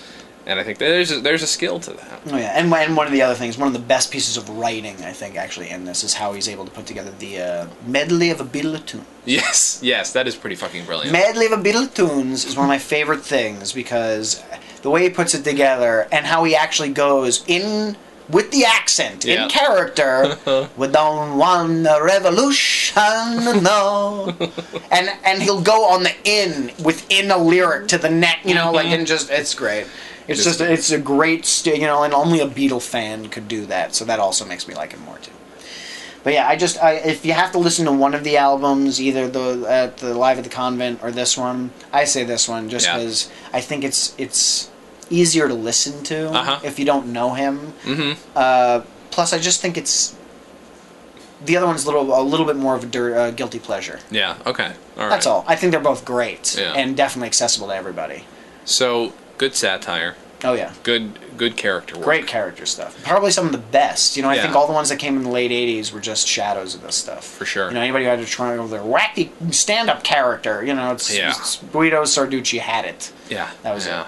[0.49, 3.07] and i think there's a, there's a skill to that Oh yeah, and, and one
[3.07, 5.85] of the other things, one of the best pieces of writing, I think, actually in
[5.85, 8.85] this is how he's able to put together the uh, medley of a Beatle of
[8.85, 9.07] tunes.
[9.25, 12.65] yes yes that is pretty fucking brilliant Medley of a Beatle of tunes is one
[12.67, 14.43] of my favorite things because
[14.83, 17.97] the way he puts it together and how he actually goes in
[18.29, 20.37] with the accent in character.
[20.77, 24.37] we don't want a revolution, no.
[24.91, 28.71] and and he'll go on the in within a lyric to the neck, you know,
[28.73, 29.87] like and just it's great.
[30.29, 33.49] It's Just- just it's a great, st- you know, and only a Beatle fan could
[33.49, 33.95] do that.
[33.95, 35.33] So that also makes me like him more too.
[36.23, 39.01] But yeah, I just I, if you have to listen to one of the albums,
[39.01, 42.69] either the at the Live at the Convent or this one, I say this one
[42.69, 42.99] just Yeah.
[42.99, 44.69] because I think it's it's
[45.11, 46.61] easier to listen to Uh-huh.
[46.63, 47.73] if you don't know him.
[47.85, 50.15] mm-hmm Uh, plus, I just think it's
[51.45, 54.01] the other one's a little a little bit more of a dir- uh, guilty pleasure.
[54.11, 55.45] yeah okay all right That's all.
[55.47, 56.73] I think they're both great Yeah.
[56.75, 58.25] and definitely accessible to everybody.
[58.67, 60.73] so good satire Oh yeah.
[60.85, 62.05] good good character work.
[62.05, 63.01] Great character stuff.
[63.05, 64.17] Probably some of the best.
[64.17, 64.43] You know, I Yeah.
[64.43, 66.95] think all the ones that came in the late '80s were just shadows of this
[66.97, 67.25] stuff.
[67.25, 67.69] For sure.
[67.69, 70.65] You know, anybody who had to try with their wacky stand-up character.
[70.65, 71.31] You know, it's, Yeah.
[71.31, 73.11] it's Guido Sarducci had it.
[73.29, 74.03] yeah That was yeah.
[74.03, 74.07] it.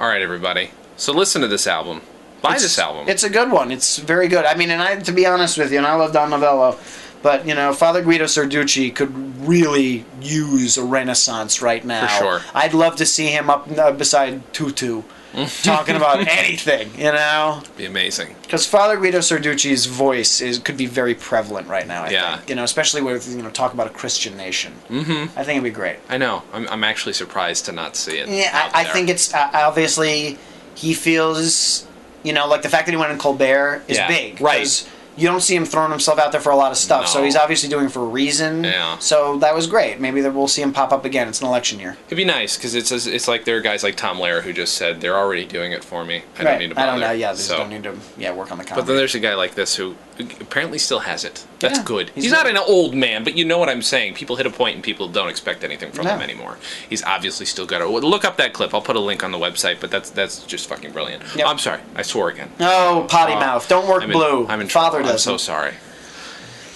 [0.00, 2.00] all right everybody so listen to this album
[2.42, 3.70] buy It's- this album It's a good one.
[3.70, 4.44] It's very good.
[4.46, 6.78] I mean, and I, to be honest with you, and I love Don Novello,
[7.22, 9.12] but you know, Father Guido Sarducci could
[9.46, 12.06] really use a renaissance right now.
[12.06, 12.40] For sure.
[12.54, 15.02] I'd love to see him up uh, beside Tutu,
[15.62, 16.90] talking about anything.
[16.98, 17.62] You know.
[17.76, 22.02] be amazing Because Father Guido Sarducci's voice is could be very prevalent right now.
[22.04, 22.36] I Yeah.
[22.36, 24.72] think you know, especially with you know talk about a Christian nation.
[24.88, 25.38] Mm-hmm.
[25.38, 25.98] I think it'd be great.
[26.08, 29.32] i know i'm, I'm actually surprised to not see it Yeah, I, I think it's
[29.34, 30.38] uh, obviously
[30.74, 31.86] he feels
[32.22, 34.66] you know like the fact that he went in Colbert is Yeah, big, right.
[35.16, 37.36] You don't see him throwing himself out there for a lot of stuff, so he's
[37.36, 38.64] obviously doing it for a reason.
[38.64, 38.98] Yeah.
[38.98, 40.00] So that was great.
[40.00, 41.28] Maybe that we'll see him pop up again.
[41.28, 41.96] It's an election year.
[42.06, 44.74] It'd be nice because it's it's like there are guys like Tom Lehrer who just
[44.74, 46.22] said they're already doing it for me.
[46.38, 46.44] I right.
[46.52, 46.88] don't need to bother.
[46.88, 47.10] I don't know.
[47.12, 47.96] Yeah, they just So- don't need to.
[48.16, 48.64] Yeah, work on the.
[48.64, 49.96] But then there's a guy like this who
[50.40, 51.46] apparently still has it.
[51.60, 52.10] That's Yeah, good.
[52.10, 52.54] He's, he's not good.
[52.54, 54.14] an old man, but you know what I'm saying.
[54.14, 56.12] People hit a point and people don't expect anything from No.
[56.14, 56.58] him anymore.
[56.88, 57.86] He's obviously still got it.
[57.86, 58.74] Look up that clip.
[58.74, 61.22] I'll put a link on the website, but that's that's just fucking brilliant.
[61.36, 61.46] Yep.
[61.46, 61.80] I'm sorry.
[61.96, 62.50] I swore again.
[62.60, 63.68] No potty Oh, mouth.
[63.68, 64.46] Don't work I'm in, blue.
[64.46, 65.74] I'm in Father I'm so sorry.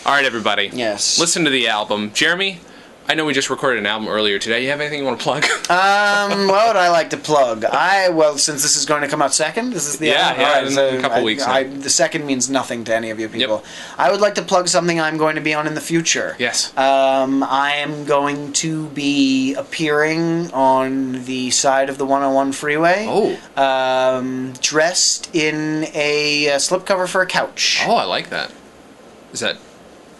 [0.06, 0.70] All right, everybody.
[0.72, 1.18] Yes.
[1.18, 2.12] Listen to the album.
[2.12, 2.60] Jeremy,
[3.06, 4.62] I know we just recorded an album earlier today.
[4.64, 5.44] You have anything you want to plug?
[5.64, 7.64] Um, what would I like to plug?
[7.64, 10.40] I well, since this is going to come out second, this is the Yeah, album.
[10.40, 11.52] yeah, right, in so a couple I- weeks now.
[11.52, 13.64] I, the second means nothing to any of you people.
[13.98, 16.36] I would like to plug something I'm going to be on in the future.
[16.38, 16.76] yes.
[16.78, 23.06] Um, I am going to be appearing on the side of the 101 freeway.
[23.08, 23.38] Oh.
[23.62, 27.82] Um, dressed in a, uh slipcover for a couch.
[27.86, 28.50] Oh, I like that.
[29.32, 29.56] Is that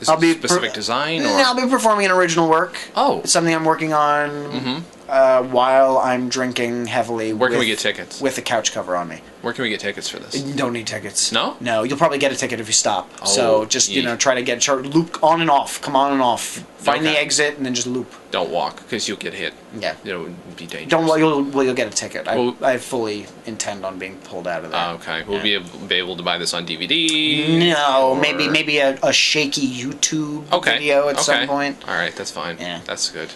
[0.08, 1.40] I'll it be specific design No, or?
[1.40, 2.76] I'll be performing an original work.
[2.96, 3.20] Oh.
[3.20, 4.82] It's something I'm working on Mhm.
[5.14, 7.32] Uh, while I'm drinking heavily.
[7.32, 8.20] Where can we get tickets?
[8.20, 9.20] With a couch cover on me.
[9.42, 10.34] Where can we get tickets for this?
[10.42, 11.30] You don't need tickets.
[11.30, 11.56] No?
[11.60, 13.08] No, you'll probably get a ticket if you stop.
[13.22, 15.80] Oh, so just you know, try to get char- loop on and off.
[15.80, 16.64] Come on and off.
[16.78, 18.12] Find the exit and then just loop.
[18.30, 19.54] Don't walk because you'll get hit.
[19.78, 19.94] Yeah.
[20.04, 20.90] It would be dangerous.
[20.90, 22.26] Don't well, you'll well, you'll get a ticket.
[22.26, 24.84] I, Well- I fully intend on being pulled out of there.
[24.88, 25.22] Oh, okay.
[25.22, 25.42] We'll Yeah.
[25.42, 27.70] be, able, be able to buy this on DVD.
[27.72, 30.78] No, or- maybe maybe a, a shaky YouTube Okay.
[30.78, 31.22] video at okay.
[31.22, 31.76] some point.
[31.88, 32.58] All right, that's fine.
[32.58, 32.80] Yeah.
[32.84, 33.30] That's good.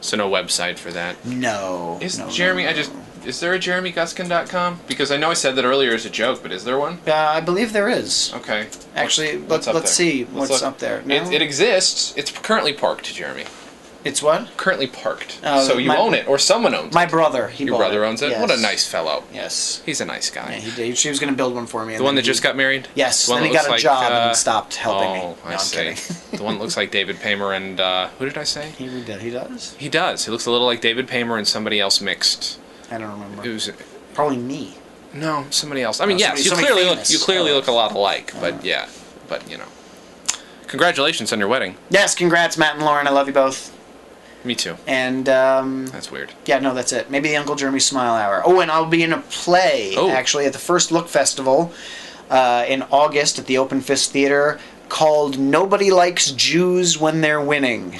[0.00, 1.24] So no website for that.
[1.24, 1.98] No.
[2.00, 2.64] Is no, Jeremy?
[2.64, 2.92] no, I just
[3.24, 4.80] is there a JeremyGuskin.com?
[4.86, 7.00] Because I know I said that earlier as a joke, but is there one?
[7.06, 8.32] Uh, I believe there is.
[8.34, 8.68] Okay.
[8.94, 9.86] Actually, What's let's there?
[9.86, 10.62] see Let's what's look.
[10.62, 11.00] up there.
[11.00, 12.14] It, it exists.
[12.16, 13.44] It's currently parked, Jeremy.
[14.06, 14.56] It's what?
[14.56, 15.40] Currently parked.
[15.42, 17.06] Oh, so you my- own it, or someone owns My it.
[17.06, 17.48] My brother.
[17.48, 18.08] He Your brother it.
[18.08, 18.30] owns it.
[18.30, 18.40] Yes.
[18.40, 19.24] What a nice fellow.
[19.32, 19.82] Yes.
[19.84, 20.52] He's a nice guy.
[20.52, 20.98] Yeah, he did.
[20.98, 21.96] She was going to build one for me.
[21.96, 22.88] the one that just got married.
[22.94, 23.26] Yes.
[23.26, 25.20] The one Then he got a looks job uh, and stopped helping oh, me.
[25.20, 25.76] No, I see.
[25.76, 25.96] kidding.
[26.38, 28.70] the one that looks like David Paymer and uh, who did I say?
[28.70, 28.86] he.
[28.88, 29.74] He does.
[29.74, 30.24] He does.
[30.24, 32.58] He looks a little like David Paymer and somebody else mixed.
[32.90, 33.44] I don't remember.
[33.44, 33.70] It was
[34.14, 34.74] Probably me.
[35.12, 36.00] no somebody else.
[36.00, 38.64] I mean, Oh, yes, somebody- you clearly look you clearly look a lot alike, but
[38.64, 38.88] yeah,
[39.28, 39.66] but you know.
[40.68, 41.76] Congratulations on your wedding.
[41.90, 42.14] Yes.
[42.14, 43.06] Congrats, Matt and Lauren.
[43.06, 43.75] I love you both.
[44.46, 44.76] Me too.
[44.86, 46.32] And um, That's weird.
[46.46, 47.10] yeah, no, that's it.
[47.10, 48.42] Maybe the Uncle Jeremy Smile Hour.
[48.46, 50.08] Oh, and I'll be in a play Oh.
[50.10, 51.72] actually at the First Look Festival
[52.30, 57.98] uh, in August at the Open Fist Theater called "Nobody Likes Jews When They're Winning"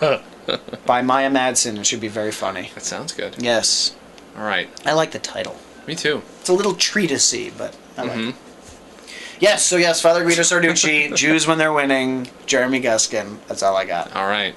[0.86, 1.78] by Maya Madsen.
[1.78, 2.70] It should be very funny.
[2.74, 3.34] That sounds good.
[3.42, 3.96] Yes,
[4.38, 4.68] All right.
[4.86, 5.56] I like the title.
[5.86, 6.22] Me too.
[6.40, 8.34] It's a little treatisey, but I like Mhm.
[9.40, 13.36] Yes, so yes, Father Guido Sarducci, Jews when they're winning, Jeremy Guskin.
[13.48, 14.14] That's all I got.
[14.16, 14.54] All right.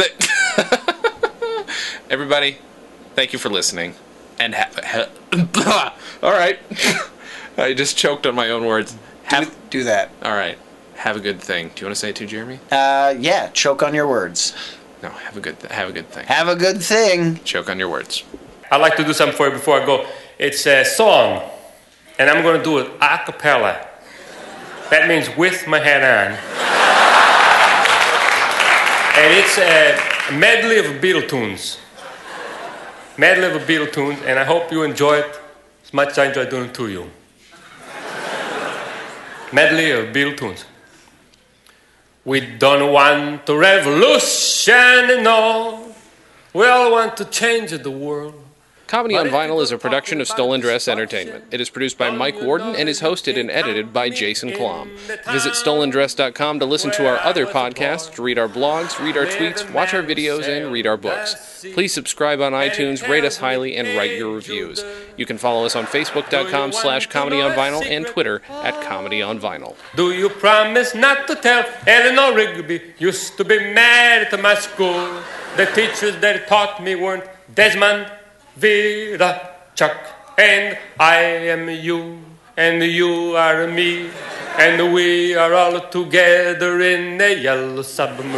[0.00, 0.12] Th-
[2.10, 2.58] Everybody,
[3.14, 3.94] thank you for listening.
[4.38, 6.58] And ha- ha- all right.
[7.58, 8.92] I just choked on my own words.
[8.92, 10.10] Do, Have do that.
[10.22, 10.58] all right.
[10.94, 11.70] Have a good thing.
[11.74, 12.58] Do you want to say it too, Jeremy?
[12.70, 14.54] Uh, yeah, choke on your words.
[15.02, 15.08] No.
[15.10, 15.58] Have a good.
[15.60, 16.26] Th- have a good thing.
[16.26, 17.40] Have a good thing.
[17.44, 18.24] Choke on your words.
[18.70, 20.06] I'd like to do something for you before I go.
[20.38, 21.42] It's a song,
[22.18, 23.86] and I'm going to do it a cappella.
[24.90, 26.89] That means with my hat on.
[29.22, 31.76] And it's a medley of Beatle tunes.
[33.18, 35.40] Medley of Beatle tunes, and I hope you enjoy it
[35.84, 37.10] as much as I enjoy doing it to you.
[39.52, 40.64] Medley of Beatle tunes.
[42.24, 45.94] We don't want a revolution, no.
[46.54, 48.42] We all want to change the world.
[48.90, 51.44] Comedy on Vinyl is a production of Stolen Dress Entertainment.
[51.52, 54.90] It is produced by Mike Worden and is hosted and edited by Jason Klamm.
[55.30, 59.94] Visit stolendress.com to listen to our other podcasts, read our blogs, read our tweets, watch
[59.94, 61.64] our videos, and read our books.
[61.72, 64.84] Please subscribe on iTunes, rate us highly, and write your reviews.
[65.16, 69.38] You can follow us on facebook.com slash comedy on vinyl and Twitter at comedy on
[69.38, 69.76] vinyl.
[69.94, 75.22] Do you promise not to tell Eleanor Rigby used to be mad at my school?
[75.56, 77.22] The teachers that taught me weren't
[77.54, 78.10] Desmond,
[78.56, 79.96] Vera, Chuck,
[80.36, 81.20] and I
[81.54, 82.18] am you,
[82.56, 84.10] and you are me,
[84.58, 88.30] and we are all together in a yellow submarine.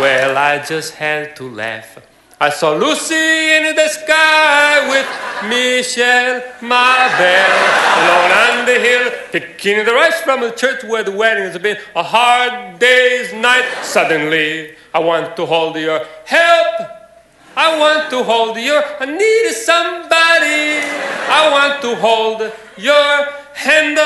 [0.00, 1.98] Well, I just had to laugh.
[2.40, 7.68] I saw Lucy in the sky with Michelle ma belle
[7.98, 11.78] alone on the hill, picking the rice from the church where the wedding has been
[11.96, 13.66] a hard day's night.
[13.82, 16.97] Suddenly, I want to hold your help.
[17.60, 18.80] I want to hold your.
[19.00, 20.78] I need somebody.
[21.26, 23.98] I want to hold your hand.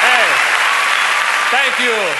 [0.00, 0.28] Hey,
[1.52, 2.11] thank you.